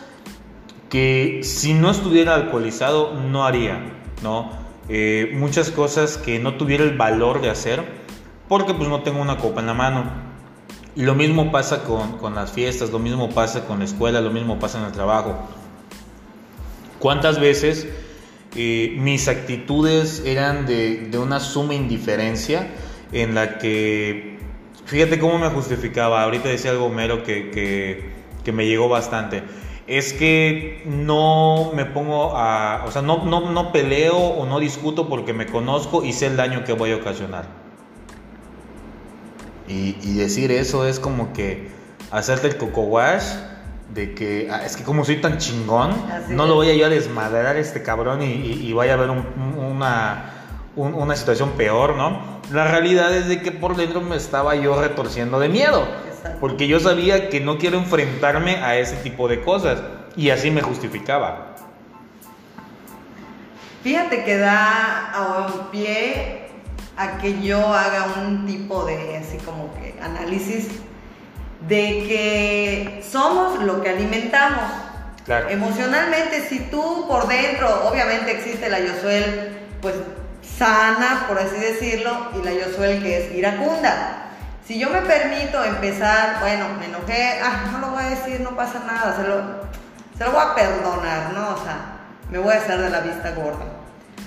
[0.88, 3.80] que si no estuviera alcoholizado no haría,
[4.22, 4.50] ¿no?
[4.88, 7.82] Eh, muchas cosas que no tuviera el valor de hacer
[8.48, 10.31] porque pues no tengo una copa en la mano.
[10.94, 14.78] Lo mismo pasa con, las fiestas, lo mismo pasa con la escuela, lo mismo pasa
[14.78, 15.34] en el trabajo.
[16.98, 17.88] ¿Cuántas veces
[18.54, 22.68] eh, mis actitudes eran de, una suma indiferencia
[23.10, 24.38] en la que,
[24.84, 28.12] fíjate cómo me justificaba, ahorita decía algo mero que,
[28.44, 29.44] que, me llegó bastante,
[29.86, 35.08] es que no me pongo a, o sea, no, no, no peleo o no discuto
[35.08, 37.61] porque me conozco y sé el daño que voy a ocasionar.
[39.72, 41.68] Y, decir eso es como que
[42.10, 43.24] hacerte el coco wash
[43.94, 45.94] de que ah, es que como soy tan chingón,
[46.28, 50.30] no lo voy a yo a desmadrar este cabrón y, vaya a haber una,
[50.76, 52.40] una situación peor, ¿no?
[52.50, 55.86] La realidad es de que por dentro me estaba yo retorciendo de miedo,
[56.40, 59.82] porque yo sabía que no quiero enfrentarme a ese tipo de cosas
[60.16, 61.56] y así me justificaba.
[63.82, 66.41] Fíjate que da a pie
[66.96, 70.68] a que yo haga un tipo de así como que análisis
[71.66, 74.70] de que somos lo que alimentamos.
[75.48, 79.94] Emocionalmente, si tú por dentro, obviamente existe la Yosuel, pues
[80.42, 84.18] sana, por así decirlo, y la Yosuel que es iracunda.
[84.66, 88.56] Si yo me permito empezar, bueno, me enojé, ah, no lo voy a decir, no
[88.56, 89.62] pasa nada, se lo,
[90.18, 91.54] se lo voy a perdonar, ¿no?
[91.54, 91.78] O sea,
[92.30, 93.64] me voy a hacer de la vista gorda.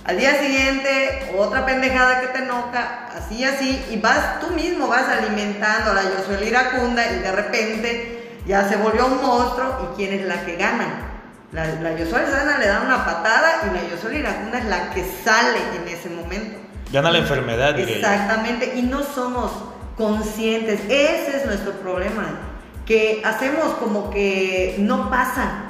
[0.05, 5.09] Al día siguiente, otra pendejada que te enoja, así, así, y vas, tú mismo vas
[5.09, 10.13] alimentando a la Yosuel iracunda y de repente ya se volvió un monstruo y quién
[10.13, 11.11] es la que gana.
[11.51, 15.57] La, la sana le da una patada y la Yosuel iracunda es la que sale
[15.75, 16.59] en ese momento.
[16.93, 19.51] Gana la enfermedad, diría Exactamente, y no somos
[19.97, 22.25] conscientes, ese es nuestro problema,
[22.85, 25.64] que hacemos como que no pasa,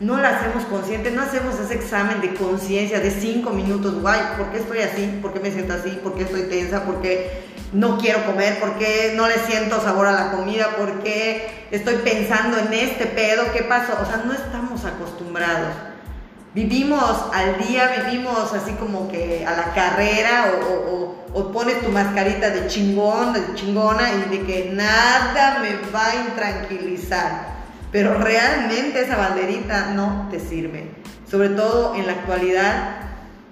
[0.00, 4.50] no la hacemos consciente, no hacemos ese examen de conciencia de cinco minutos, guay, ¿por
[4.50, 5.18] qué estoy así?
[5.20, 5.90] ¿Por qué me siento así?
[6.02, 6.84] ¿Por qué estoy tensa?
[6.84, 7.42] ¿Por qué
[7.74, 8.58] no quiero comer?
[8.58, 10.70] ¿Por qué no le siento sabor a la comida?
[10.78, 13.52] ¿Por qué estoy pensando en este pedo?
[13.52, 13.92] ¿Qué pasó?
[14.02, 15.74] O sea, no estamos acostumbrados.
[16.54, 22.48] Vivimos al día, vivimos así como que a la carrera o, o pones tu mascarita
[22.48, 27.59] de chingón, de chingona y de que nada me va a intranquilizar
[27.92, 30.90] pero realmente esa banderita no te sirve.
[31.28, 32.96] Sobre todo en la actualidad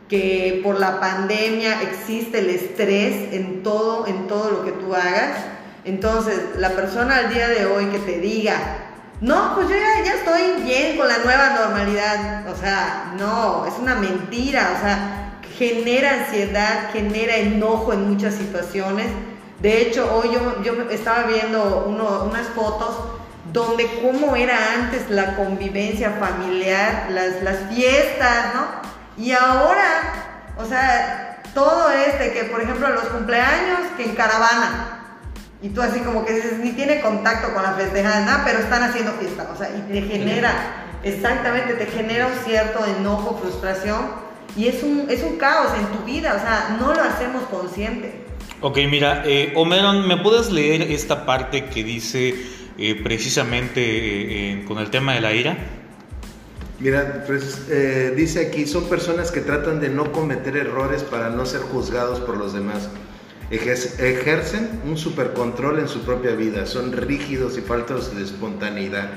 [0.09, 5.37] que por la pandemia existe el estrés en todo, en todo lo que tú hagas.
[5.85, 8.57] Entonces, la persona al día de hoy que te diga,
[9.20, 13.96] no, pues yo ya, estoy bien con la nueva normalidad, o sea, no, es una
[13.96, 19.07] mentira, o sea, genera ansiedad, genera enojo en muchas situaciones.
[19.61, 23.18] De hecho, hoy yo, yo estaba viendo uno, unas fotos
[23.53, 29.23] donde cómo era antes la convivencia familiar, las, las fiestas, ¿no?
[29.23, 34.95] Y ahora, o sea, todo es de que, por ejemplo, los cumpleaños, que en caravana.
[35.61, 38.83] Y tú así como que dices, ni tiene contacto con la festejada, nada, pero están
[38.85, 39.49] haciendo fiesta.
[39.53, 40.53] O sea, y te genera,
[41.03, 44.29] exactamente, te genera un cierto enojo, frustración.
[44.57, 48.25] Y es un, es un caos en tu vida, o sea, no lo hacemos consciente.
[48.61, 49.53] Ok, mira, eh,
[50.07, 52.35] ¿me puedes leer esta parte que dice
[52.79, 55.57] eh, precisamente eh, con el tema de la ira?
[56.81, 61.45] Mira, pues eh, dice aquí, son personas que tratan de no cometer errores para no
[61.45, 62.88] ser juzgados por los demás.
[63.51, 69.11] ejercen un supercontrol en su propia vida, son rígidos y faltos de espontaneidad.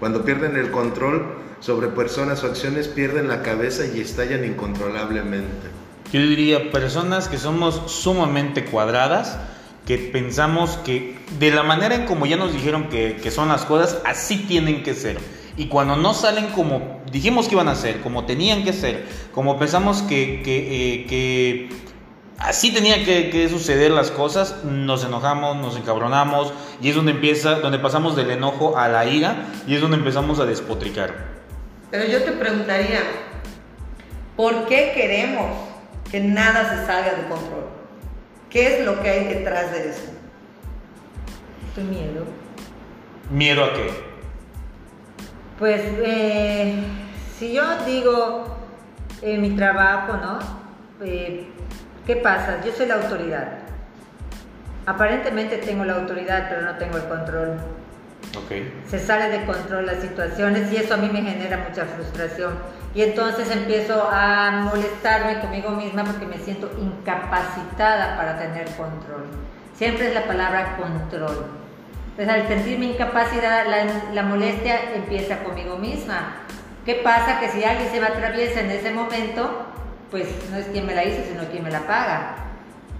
[0.00, 1.26] Cuando pierden el control
[1.60, 5.68] sobre personas o acciones, pierden la cabeza y estallan incontrolablemente.
[6.10, 9.36] Yo diría personas que somos sumamente cuadradas,
[9.86, 13.64] que pensamos que de la manera en como ya nos dijeron que, que, son las
[13.64, 15.18] cosas, así tienen que ser.
[15.56, 19.58] Y cuando no salen como dijimos que iban a ser, como tenían que ser, como
[19.58, 20.56] pensamos que, que,
[20.94, 21.68] eh, que
[22.38, 27.56] así tenían que, que, suceder las cosas, nos enojamos, nos encabronamos y es donde empieza,
[27.56, 31.14] donde pasamos del enojo a la ira y es donde empezamos a despotricar.
[31.90, 33.00] Pero yo te preguntaría,
[34.34, 35.52] ¿por qué queremos
[36.10, 37.73] que nada se salga de control?
[38.54, 40.12] ¿Qué es lo que hay detrás de eso?
[41.74, 42.24] Tu miedo.
[43.28, 43.90] ¿Miedo a qué?
[45.58, 46.84] Pues, eh,
[47.36, 48.44] si yo digo
[49.22, 50.38] en mi trabajo, ¿no?
[51.04, 51.48] Eh,
[52.06, 52.60] ¿Qué pasa?
[52.64, 53.58] Yo soy la autoridad.
[54.86, 57.56] Aparentemente tengo la autoridad, pero no tengo el control.
[58.36, 58.82] Okay.
[58.88, 62.54] Se sale de control las situaciones y eso a mí me genera mucha frustración.
[62.94, 69.26] Y entonces empiezo a molestarme conmigo misma porque me siento incapacitada para tener control.
[69.76, 71.46] Siempre es la palabra control.
[72.10, 76.36] Entonces al sentirme incapacidad, la, la molestia empieza conmigo misma.
[76.84, 77.40] ¿Qué pasa?
[77.40, 79.66] Que si alguien se me atraviesa en ese momento,
[80.10, 82.36] pues no es quien me la hizo, sino quien me la paga.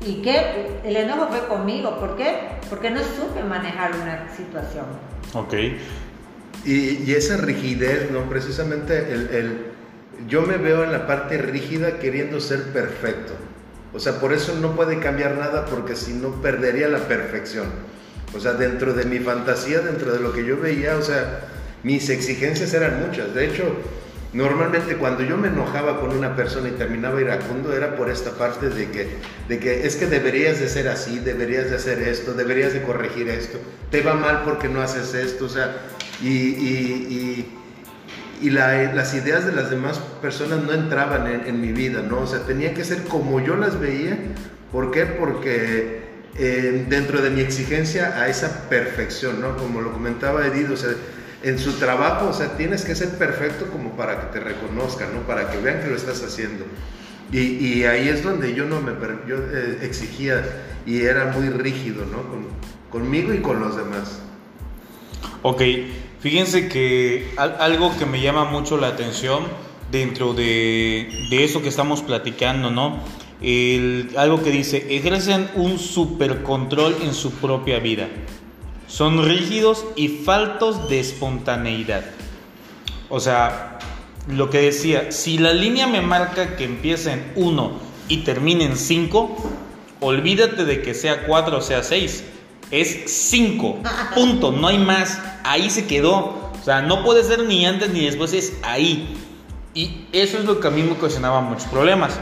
[0.06, 0.80] ¿Y qué?
[0.84, 1.98] El enojo fue conmigo.
[1.98, 2.36] ¿Por qué?
[2.68, 4.84] Porque no supe manejar una situación.
[5.32, 5.54] Ok.
[6.64, 8.28] Y, y esa rigidez, ¿no?
[8.28, 9.66] Precisamente el, el,
[10.28, 13.32] yo me veo en la parte rígida queriendo ser perfecto.
[13.92, 17.66] O sea, por eso no puede cambiar nada porque si no perdería la perfección.
[18.34, 21.40] O sea, dentro de mi fantasía, dentro de lo que yo veía, o sea,
[21.84, 23.32] mis exigencias eran muchas.
[23.34, 23.64] De hecho,
[24.34, 28.68] Normalmente cuando yo me enojaba con una persona y terminaba iracundo era por esta parte
[28.68, 29.16] de que,
[29.48, 33.28] de que es que deberías de ser así, deberías de hacer esto, deberías de corregir
[33.28, 33.58] esto,
[33.92, 35.76] te va mal porque no haces esto, o sea,
[36.20, 37.46] y, y,
[38.42, 42.02] y, y la, las ideas de las demás personas no entraban en, en, mi vida,
[42.02, 42.22] ¿no?
[42.22, 44.18] O sea, tenía que ser como yo las veía,
[44.72, 45.06] ¿por qué?
[45.06, 46.02] Porque
[46.36, 49.56] eh, dentro de mi exigencia a esa perfección, ¿no?
[49.56, 50.90] Como lo comentaba Edith, o sea,
[51.44, 55.20] en su trabajo, o sea, tienes que ser perfecto como para que te reconozcan, ¿no?
[55.20, 56.64] Para que vean que lo estás haciendo.
[57.32, 58.92] Y, ahí es donde yo no me
[59.26, 60.44] yo, eh, exigía
[60.86, 62.22] y era muy rígido, ¿no?
[62.28, 62.46] Con,
[62.90, 64.20] conmigo y con los demás.
[65.42, 65.62] Ok,
[66.20, 69.44] fíjense que algo que me llama mucho la atención
[69.90, 73.00] dentro de, de eso que estamos platicando, ¿no?
[73.42, 78.08] El, algo que dice, ejercen un super control en su propia vida.
[78.86, 82.04] Son rígidos y faltos de espontaneidad.
[83.08, 83.78] O sea,
[84.28, 87.72] lo que decía, si la línea me marca que empieza en 1
[88.08, 89.36] y termine en 5,
[90.00, 92.24] olvídate de que sea 4 o sea 6.
[92.70, 93.78] Es 5.
[94.14, 94.52] Punto.
[94.52, 95.20] No hay más.
[95.44, 96.52] Ahí se quedó.
[96.60, 99.16] O sea, no puede ser ni antes ni después, es ahí.
[99.74, 102.18] Y eso es lo que a mí me ocasionaba muchos problemas.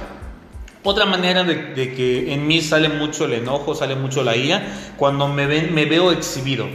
[0.84, 4.66] Otra manera de, de, que en mí sale mucho el enojo, sale mucho la ira,
[4.96, 6.66] cuando me, veo exhibido.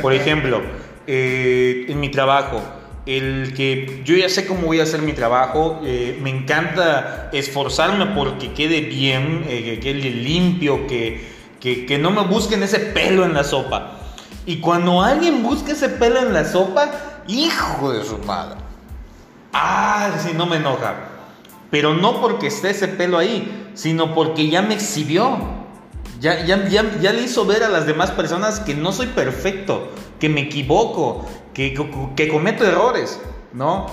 [0.00, 0.62] Por ejemplo,
[1.08, 2.62] eh, en mi trabajo,
[3.04, 8.06] el que yo ya sé cómo voy a hacer mi trabajo, eh, me encanta esforzarme
[8.06, 11.20] porque quede bien, eh, que quede limpio, que,
[11.60, 13.98] que no me busquen ese pelo en la sopa.
[14.46, 16.90] Y cuando alguien busca ese pelo en la sopa,
[17.26, 18.58] hijo de su madre.
[19.52, 21.11] Ah, si no me enoja.
[21.72, 25.38] Pero no porque esté ese pelo ahí, sino porque ya me exhibió.
[26.20, 29.90] Ya, ya, ya, ya, le hizo ver a las demás personas que no soy perfecto,
[30.20, 33.18] que me equivoco, que, que, que cometo errores,
[33.54, 33.86] ¿no?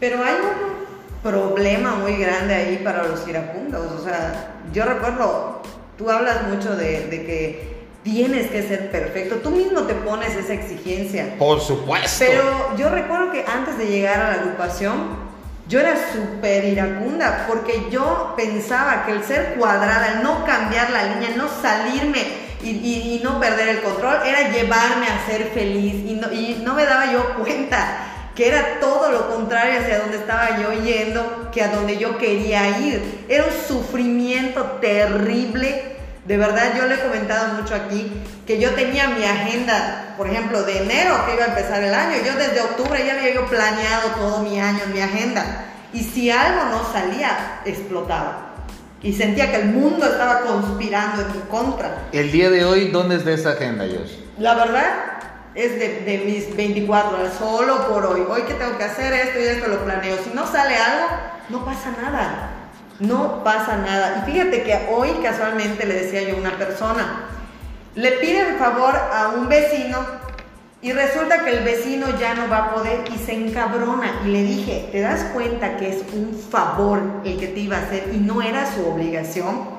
[0.00, 3.92] Pero hay un problema muy grande ahí para los iracundos.
[3.92, 5.60] O sea, yo recuerdo,
[5.98, 9.36] tú hablas mucho de, de que tienes que ser perfecto.
[9.42, 11.34] Tú mismo te pones esa exigencia.
[11.38, 12.24] Por supuesto.
[12.26, 15.25] Pero yo recuerdo que antes de llegar a la agrupación,
[15.68, 21.14] yo era súper iracunda porque yo pensaba que el ser cuadrada, el no cambiar la
[21.14, 26.32] línea, no salirme y, no perder el control, era llevarme a ser feliz y no,
[26.32, 30.72] y no me daba yo cuenta que era todo lo contrario hacia donde estaba yo
[30.72, 33.24] yendo que a donde yo quería ir.
[33.28, 35.95] Era un sufrimiento terrible.
[36.26, 38.10] De verdad, yo le he comentado mucho aquí
[38.46, 42.16] que yo tenía mi agenda, por ejemplo, de enero que iba a empezar el año.
[42.24, 45.66] Yo desde octubre ya había yo planeado todo mi año en mi agenda.
[45.92, 48.54] Y si algo no salía, explotaba.
[49.02, 52.08] Y sentía que el mundo estaba conspirando en mi contra.
[52.10, 54.16] El día de hoy, ¿dónde está esa agenda, Josh?
[54.38, 54.94] La verdad
[55.54, 58.24] es de, de, mis 24 horas, solo por hoy.
[58.28, 60.16] Hoy que tengo que hacer esto y esto lo planeo.
[60.24, 61.06] Si no sale algo,
[61.50, 62.55] no pasa nada.
[63.00, 64.22] No pasa nada.
[64.22, 67.24] Y fíjate que hoy casualmente le decía yo a una persona,
[67.94, 69.98] le piden favor a un vecino
[70.82, 74.20] y resulta que el vecino ya no va a poder y se encabrona.
[74.24, 77.80] Y le dije, ¿te das cuenta que es un favor el que te iba a
[77.80, 79.76] hacer y no era su obligación?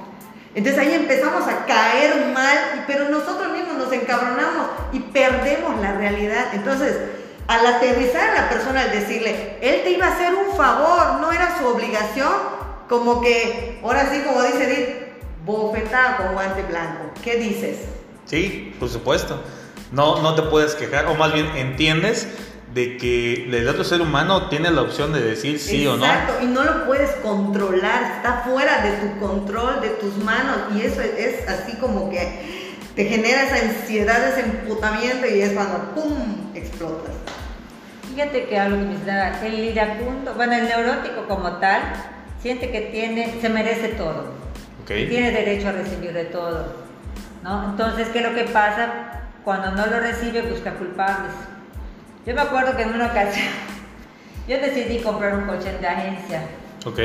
[0.55, 6.47] Entonces ahí empezamos a caer mal, pero nosotros mismos nos encabronamos y perdemos la realidad.
[6.53, 6.97] Entonces,
[7.47, 11.31] al aterrizar a la persona, al decirle, él te iba a hacer un favor, no
[11.31, 12.56] era su obligación,
[12.87, 14.95] como que, ahora sí, como dice Edith,
[15.45, 17.11] bofetada con guante blanco.
[17.23, 17.77] ¿Qué dices?
[18.25, 19.41] Sí, por supuesto.
[19.91, 22.27] No, no te puedes quejar, o más bien entiendes
[22.73, 26.05] de que el otro ser humano tiene la opción de decir sí Exacto, o no.
[26.05, 30.81] Exacto, y no lo puedes controlar, está fuera de tu control, de tus manos, y
[30.81, 36.51] eso es así como que te genera esa ansiedad, ese emputamiento y es cuando ¡pum!
[36.53, 37.13] explotas.
[38.13, 41.81] Fíjate que algo que me da, el iracundo, bueno, el neurótico como tal,
[42.47, 44.23] siente que tiene, se merece todo.
[44.85, 46.65] Tiene derecho a recibir de todo.
[47.43, 47.71] ¿no?
[47.71, 48.87] Entonces, ¿qué es lo que pasa?
[49.43, 51.33] Cuando no lo recibe, busca culpables.
[52.25, 53.47] Yo me acuerdo que en una ocasión
[54.47, 56.43] yo decidí comprar un coche de agencia.
[56.85, 56.99] Ok.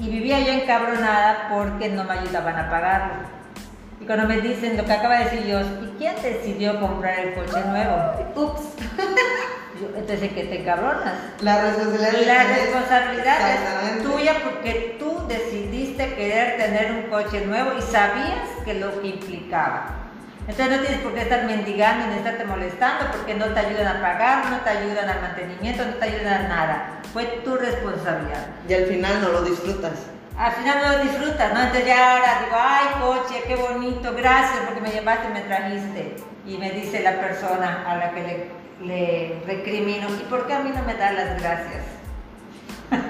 [0.00, 3.14] Y vivía yo encabronada porque no me ayudaban a pagarlo.
[4.02, 7.32] Y cuando me dicen lo que acaba de decir yo, ¿y quién decidió comprar el
[7.32, 7.96] coche nuevo?
[8.34, 8.60] Ups.
[9.96, 11.14] entonces, ¿qué te encabronas?
[11.40, 13.36] La responsabilidad, la responsabilidad
[13.96, 19.08] es tuya porque tú decidiste querer tener un coche nuevo y sabías que lo que
[19.08, 20.02] implicaba.
[20.48, 24.00] Entonces no tienes por qué estar mendigando ni estarte molestando porque no te ayudan a
[24.02, 27.00] pagar, no te ayudan al mantenimiento, no te ayudan a nada.
[27.12, 28.46] Fue tu responsabilidad.
[28.68, 29.92] Y al final no lo disfrutas.
[30.36, 31.60] Al final no lo disfrutas, ¿no?
[31.60, 36.16] Entonces ya ahora digo, ay coche, qué bonito, gracias porque me llevaste y me trajiste.
[36.44, 40.60] Y me dice la persona a la que le, le recrimino, ¿y por qué a
[40.60, 41.84] mí no me das las gracias?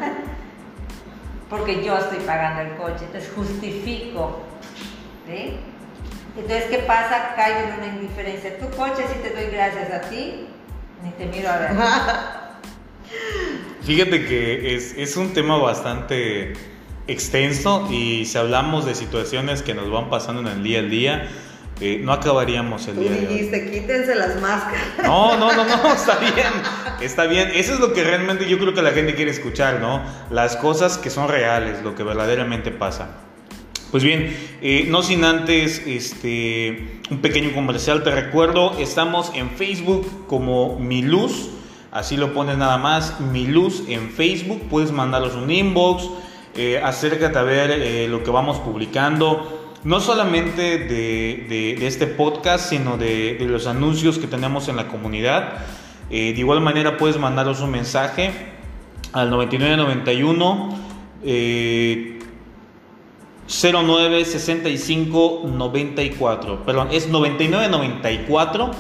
[1.51, 4.41] porque yo estoy pagando el coche, entonces justifico.
[5.27, 5.57] ¿sí?
[6.37, 7.35] Entonces, ¿qué pasa?
[7.37, 8.59] Caigo en una indiferencia.
[8.59, 10.47] Tu coche sí te doy gracias a ti,
[11.03, 11.70] ni te miro a ver.
[13.83, 16.55] Fíjate que es, es, un tema bastante
[17.07, 21.29] extenso y si hablamos de situaciones que nos van pasando en el día a día,
[21.83, 23.70] eh, no acabaríamos el día de hoy.
[23.72, 24.87] quítense las máscaras.
[25.03, 26.53] No, no, no, no, está bien,
[27.01, 27.51] está bien.
[27.55, 30.01] Eso es lo que realmente yo creo que la gente quiere escuchar, ¿no?
[30.30, 33.16] Las cosas que son reales, lo que verdaderamente pasa.
[33.91, 40.28] Pues bien, eh, no sin antes este, un pequeño comercial, te recuerdo, estamos en Facebook
[40.28, 41.51] como Mi Luz,
[41.91, 46.09] así lo pones nada más, Mi Luz en Facebook, puedes mandarnos un inbox,
[46.55, 52.97] eh, acércate a ver eh, lo que vamos publicando, no solamente de, este podcast, sino
[52.97, 55.59] de, los anuncios que tenemos en la comunidad.
[56.09, 58.33] de igual manera puedes mandarnos un mensaje
[59.12, 60.83] al 9991.
[63.53, 66.64] 0965 94.
[66.64, 68.70] Perdón, es 9994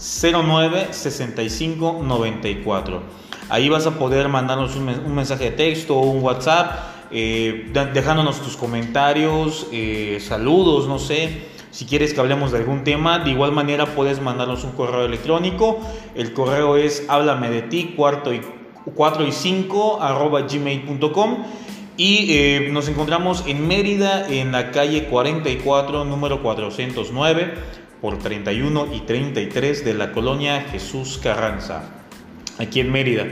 [0.00, 3.02] 0965 94.
[3.48, 6.78] Ahí vas a poder mandarnos un, mensaje de texto o un WhatsApp,
[7.10, 11.48] eh, dejándonos tus comentarios, eh, saludos, no sé.
[11.70, 15.78] Si quieres que hablemos de algún tema, de igual manera puedes mandarnos un correo electrónico.
[16.14, 18.40] El correo es háblame de ti, cuarto y
[18.94, 21.44] 4 y 5 arroba gmail.com
[21.96, 27.52] y eh, nos encontramos en Mérida, en la calle 44, número 409,
[28.00, 31.90] por 31 y 33 de la colonia Jesús Carranza,
[32.58, 33.26] aquí en Mérida.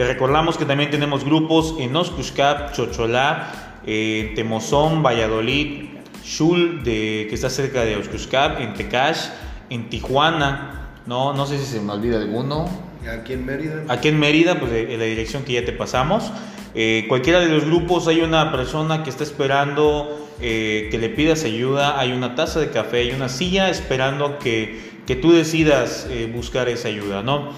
[0.00, 5.90] Te recordamos que también tenemos grupos en Oscushcap, Chocholá, eh, Temozón, Valladolid,
[6.24, 9.26] Shul, de, que está cerca de Oscushcap, en Tecash,
[9.68, 12.66] en Tijuana, no, no sé si se me olvida alguno.
[13.12, 13.84] Aquí en Mérida.
[13.88, 16.32] Aquí en Mérida, pues en la dirección que ya te pasamos.
[16.74, 21.44] Eh, cualquiera de los grupos hay una persona que está esperando eh, que le pidas
[21.44, 26.32] ayuda, hay una taza de café, hay una silla esperando que, que tú decidas eh,
[26.34, 27.50] buscar esa ayuda, ¿no?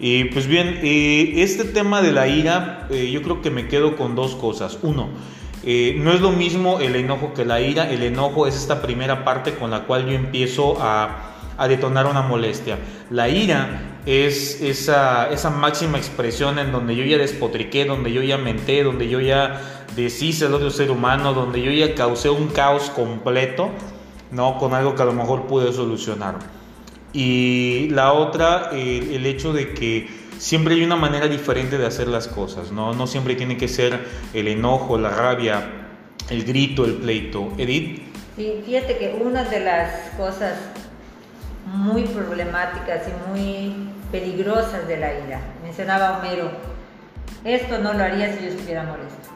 [0.00, 4.34] Y pues bien, este tema de la ira, yo creo que me quedo con dos
[4.34, 4.78] cosas.
[4.82, 5.10] Uno,
[5.62, 9.54] no es lo mismo el enojo que la ira, el enojo es esta primera parte
[9.54, 12.78] con la cual yo empiezo a, a detonar una molestia.
[13.10, 18.38] La ira es esa, esa máxima expresión en donde yo ya despotriqué, donde yo ya
[18.38, 19.60] menté, donde yo ya
[19.94, 23.68] deshice al otro ser humano, donde yo ya causé un caos completo,
[24.30, 24.56] ¿no?
[24.56, 26.59] Con algo que a lo mejor pude solucionar.
[27.12, 30.08] Y la otra, el hecho de que
[30.38, 32.94] siempre hay una manera diferente de hacer las cosas, ¿no?
[32.94, 35.62] No siempre tiene que ser el enojo, la rabia,
[36.30, 37.52] el grito, el pleito.
[37.58, 38.02] Edith.
[38.36, 40.54] Sí, fíjate que una de las cosas
[41.66, 43.74] muy problemáticas y muy
[44.10, 45.40] peligrosas de la ira.
[45.62, 46.50] Mencionaba Homero,
[47.44, 49.28] esto no lo haría si yo estuviera molesto.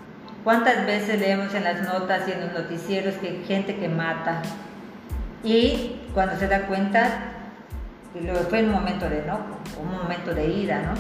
[0.43, 4.43] ¿Cuántas veces leemos en las notas y en los noticieros que hay gente que mata
[5.43, 7.34] y cuando se da cuenta,
[8.49, 10.95] fue un momento de enojo, un momento de ira, ¿no?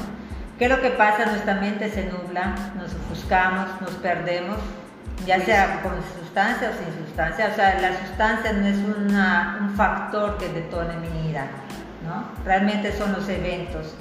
[0.58, 1.26] ¿Qué es lo que pasa?
[1.26, 4.58] Nuestra mente se nubla, nos ofuscamos, nos perdemos
[5.26, 7.48] ya sea con sustancia o sin sustancia.
[7.52, 11.46] O sea, la sustancia no es un factor que detone mi ira,
[12.04, 12.24] ¿no?
[12.44, 13.94] Realmente son los eventos.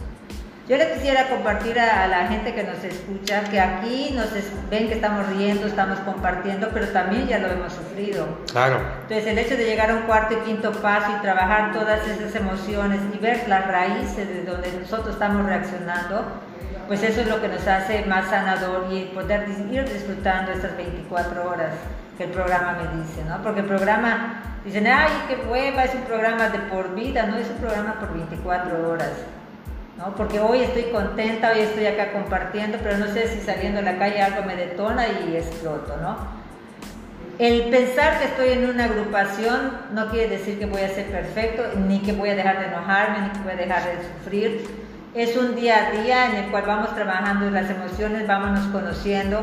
[0.67, 4.27] Yo le quisiera compartir a, la gente que nos escucha que aquí nos
[4.69, 8.25] ven que estamos riendo, estamos compartiendo, pero también ya lo hemos sufrido.
[8.49, 8.79] Claro.
[9.01, 12.33] Entonces el hecho de llegar a un cuarto y quinto paso y trabajar todas esas
[12.35, 16.23] emociones y ver las raíces de donde nosotros estamos reaccionando,
[16.87, 21.49] pues eso es lo que nos hace más sanador y poder ir disfrutando estas 24
[21.49, 21.71] horas
[22.17, 23.41] que el programa me dice, ¿no?
[23.43, 27.49] Porque el programa Dicen, ay, qué hueva, es un programa de por vida, no es
[27.49, 29.11] un programa por 24 horas.
[29.97, 30.15] ¿No?
[30.15, 33.97] Porque hoy estoy contenta, hoy estoy acá compartiendo, pero no sé si saliendo a la
[33.97, 36.43] calle algo me detona y exploto, ¿no?
[37.39, 41.63] El pensar que estoy en una agrupación no quiere decir que voy a ser perfecto,
[41.87, 44.67] ni que voy a dejar de enojarme, ni que voy a dejar de sufrir.
[45.15, 49.41] Es un día a día en el cual vamos trabajando las emociones, vámonos conociendo.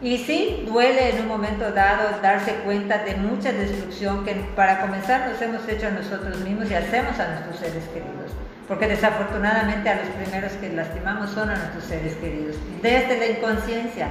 [0.00, 5.28] Y sí, duele en un momento dado darse cuenta de mucha destrucción que para comenzar
[5.28, 8.30] nos hemos hecho a nosotros mismos y hacemos a nuestros seres queridos.
[8.68, 12.54] Porque desafortunadamente a los primeros que lastimamos son a nuestros seres queridos.
[12.80, 14.08] Desde la inconsciencia.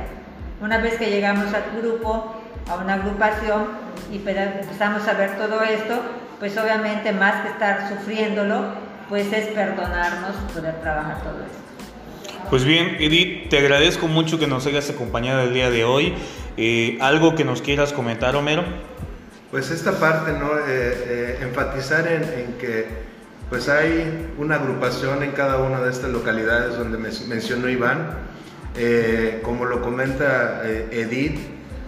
[0.60, 2.36] Una vez que llegamos al grupo,
[2.68, 3.68] a una agrupación
[4.12, 6.02] y empezamos a ver todo esto,
[6.40, 8.74] pues obviamente más que estar sufriéndolo,
[9.08, 11.67] pues es perdonarnos, poder trabajar todo esto.
[12.50, 16.14] Pues bien, Edith, te agradezco mucho que nos hayas acompañado el día de hoy.
[16.56, 18.64] Eh, ¿Algo que nos quieras comentar, Homero?
[19.52, 20.58] Pues esta parte, ¿no?
[20.58, 22.86] Eh, eh, enfatizar en, que
[23.50, 28.12] pues hay una agrupación en cada una de estas localidades donde me, mencionó Iván.
[29.44, 31.40] como lo comenta Edith,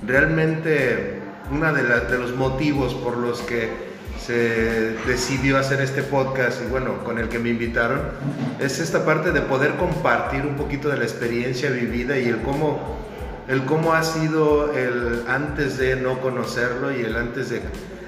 [0.05, 1.19] realmente
[1.51, 3.88] uno de, de, los motivos por los que
[4.25, 8.01] se decidió hacer este podcast y bueno, con el que me invitaron,
[8.59, 12.97] es esta parte de poder compartir un poquito de la experiencia vivida y el cómo,
[13.47, 17.61] el cómo ha sido el antes de no conocerlo y el antes de,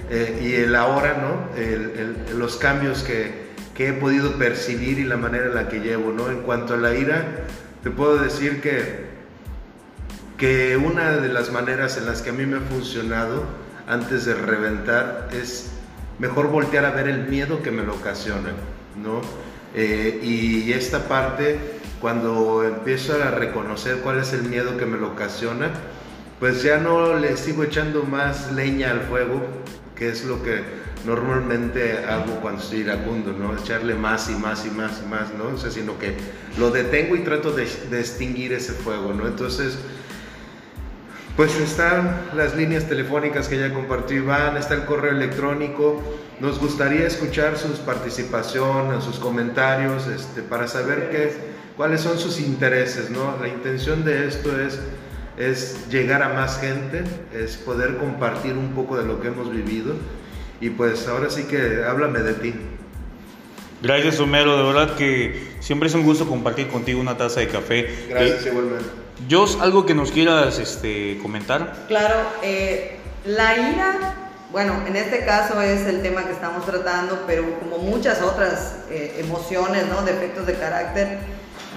[0.09, 2.38] eh, y el ahora, ¿no?
[2.38, 6.30] Los cambios que, que he podido percibir y la manera en la que llevo, ¿no?
[6.30, 7.26] En cuanto a la ira,
[7.84, 9.12] te puedo decir que
[10.41, 13.43] que una de las maneras en las que a mí me ha funcionado
[13.88, 15.70] antes de reventar es
[16.22, 18.51] mejor voltear a ver el miedo que me lo ocasiona,
[19.03, 19.22] ¿no?
[19.74, 21.59] Eh, y esta parte,
[21.99, 25.72] cuando empiezo a reconocer cuál es el miedo que me lo ocasiona,
[26.39, 29.41] pues ya no le sigo echando más leña al fuego,
[29.95, 30.61] que es lo que
[31.07, 33.57] normalmente hago cuando estoy iracundo, ¿no?
[33.57, 35.55] Echarle más y más y más y más, ¿no?
[35.55, 36.13] O sea, sino que
[36.59, 39.26] lo detengo y trato de, de extinguir ese fuego, ¿no?
[39.26, 39.76] Entonces,
[41.38, 46.01] pues están las líneas telefónicas que ya compartió Iván, está el correo electrónico.
[46.39, 51.32] Nos gustaría escuchar sus participaciones, sus comentarios, este, para saber qué,
[51.77, 53.09] cuáles son sus intereses.
[53.09, 53.38] ¿no?
[53.39, 54.79] La intención de esto es,
[55.38, 57.03] es llegar a más gente,
[57.34, 59.95] es poder compartir un poco de lo que hemos vivido.
[60.59, 62.53] Y pues ahora sí que háblame de ti.
[63.82, 64.57] Gracias, Homero.
[64.57, 68.05] De verdad que siempre es un gusto compartir contigo una taza de café.
[68.09, 69.00] Gracias, eh, igualmente.
[69.30, 71.86] Jos, ¿algo que nos quieras este, comentar?
[71.88, 74.15] Claro, eh, la ira,
[74.51, 79.17] bueno, en este caso es el tema que estamos tratando, pero como muchas otras eh,
[79.19, 80.01] emociones, ¿no?
[80.01, 81.19] Defectos de carácter,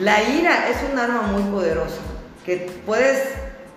[0.01, 2.01] la ira es un arma muy poderosa,
[2.45, 3.29] que puedes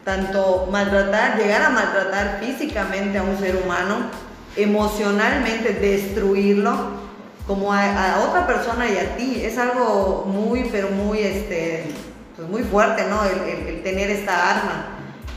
[0.04, 4.10] tanto maltratar, llegar a maltratar físicamente a un ser humano,
[4.56, 7.08] emocionalmente destruirlo,
[7.46, 9.42] como a, otra persona y a ti.
[9.44, 11.92] Es algo muy, pero muy, este,
[12.38, 13.24] pues muy fuerte, ¿no?
[13.24, 14.86] El, tener esta arma,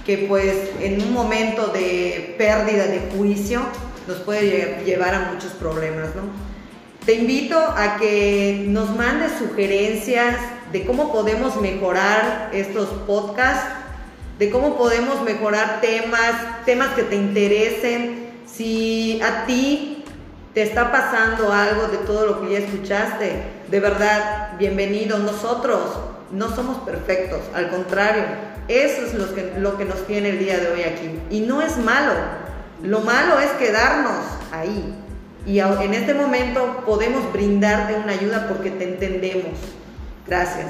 [0.04, 3.62] que pues en un momento de pérdida de juicio
[4.06, 6.22] nos puede llevar a muchos problemas, ¿no?
[7.06, 10.36] Te invito a que nos mandes sugerencias
[10.72, 13.70] de cómo podemos mejorar estos podcasts,
[14.38, 18.30] de cómo podemos mejorar temas, temas que te interesen.
[18.46, 20.04] Si a ti
[20.52, 25.18] te está pasando algo de todo lo que ya escuchaste, de verdad, bienvenido.
[25.18, 28.24] Nosotros no somos perfectos, al contrario,
[28.68, 31.10] eso es lo que, lo que nos tiene el día de hoy aquí.
[31.30, 32.12] Y no es malo,
[32.82, 34.94] lo malo es quedarnos ahí.
[35.46, 39.58] Y en este momento podemos brindarte una ayuda porque te entendemos.
[40.26, 40.66] Gracias.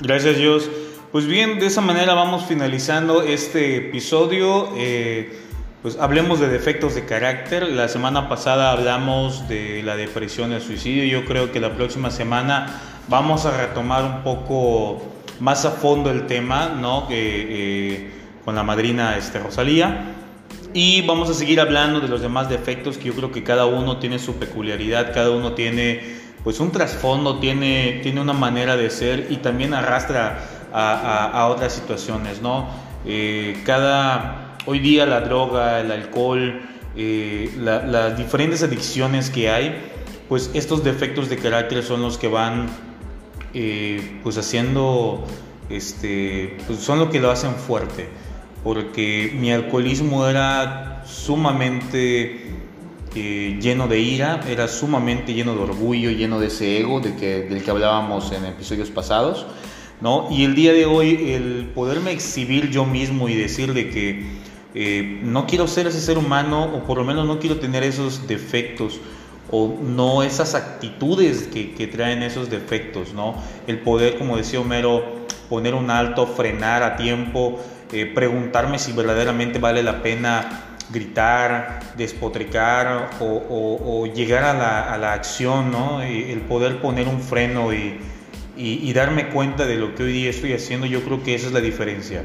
[0.00, 0.68] Gracias Dios.
[1.12, 4.68] Pues bien, de esa manera vamos finalizando este episodio.
[4.76, 5.38] Eh,
[5.82, 7.62] pues hablemos de defectos de carácter.
[7.62, 11.04] La semana pasada hablamos de la depresión y el suicidio.
[11.04, 12.80] Yo creo que la próxima semana
[13.10, 15.02] vamos a retomar un poco
[15.40, 17.06] más a fondo el tema, ¿no?
[17.10, 18.10] Eh,
[18.44, 20.14] con la madrina este, Rosalía.
[20.72, 23.98] Y vamos a seguir hablando de los demás defectos que yo creo que cada uno
[23.98, 29.26] tiene su peculiaridad, cada uno tiene pues un trasfondo, tiene, tiene una manera de ser
[29.28, 30.38] y también arrastra
[30.72, 32.68] a, otras situaciones, ¿no?
[33.04, 36.60] Eh, cada Hoy día la droga, el alcohol,
[36.94, 39.74] eh, las diferentes adicciones que hay,
[40.28, 42.68] pues estos defectos de carácter son los que van
[43.54, 45.24] eh, pues haciendo,
[45.68, 48.08] este, pues son lo que lo hacen fuerte,
[48.62, 52.50] porque mi alcoholismo era sumamente
[53.14, 57.42] eh, lleno de ira, era sumamente lleno de orgullo, lleno de ese ego de que,
[57.42, 59.46] del que hablábamos en episodios pasados.
[60.00, 60.28] ¿no?
[60.30, 64.24] Y el día de hoy, el poderme exhibir yo mismo y decir de que
[64.74, 68.28] eh, no quiero ser ese ser humano o por lo menos no quiero tener esos
[68.28, 69.00] defectos
[69.50, 73.34] o no esas actitudes que, traen esos defectos, ¿no?
[73.66, 77.58] El poder, como decía Homero, poner un alto, frenar a tiempo,
[77.92, 85.12] eh, preguntarme si verdaderamente vale la pena gritar, despotricar o, llegar a la, a la,
[85.12, 86.02] acción, ¿no?
[86.02, 88.00] el poder poner un freno y,
[88.56, 91.52] y, darme cuenta de lo que hoy día estoy haciendo, yo creo que esa es
[91.52, 92.22] la diferencia.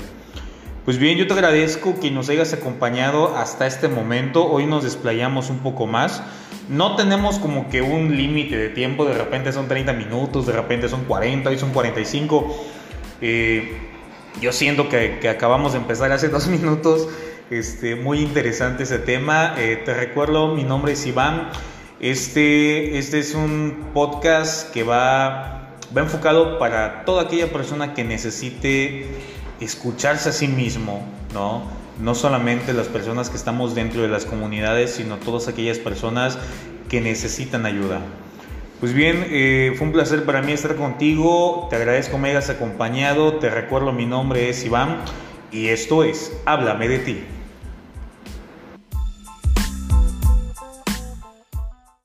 [0.85, 4.45] Pues bien, yo te agradezco que nos hayas acompañado hasta este momento.
[4.45, 6.21] Hoy nos desplayamos un poco más.
[6.69, 10.87] No tenemos como que un límite de tiempo, de repente son 30 minutos, de repente
[10.87, 12.55] son 40, hoy son 45.
[13.19, 13.75] Eh,
[14.39, 17.09] yo siento que, acabamos de empezar hace dos minutos.
[17.49, 19.55] Este, muy interesante ese tema.
[19.57, 21.49] Eh, te recuerdo, mi nombre es Iván.
[21.99, 25.55] Este, este es un podcast que va
[25.95, 29.05] va enfocado para toda aquella persona que necesite
[29.59, 31.63] escucharse a sí mismo, ¿no?
[32.01, 36.37] No solamente las personas que estamos dentro de las comunidades, sino todas aquellas personas
[36.89, 38.01] que necesitan ayuda.
[38.79, 43.35] Pues bien, eh, fue un placer para mí estar contigo, te agradezco me hayas acompañado,
[43.35, 44.97] te recuerdo mi nombre es Iván
[45.51, 47.23] y esto es Háblame de ti.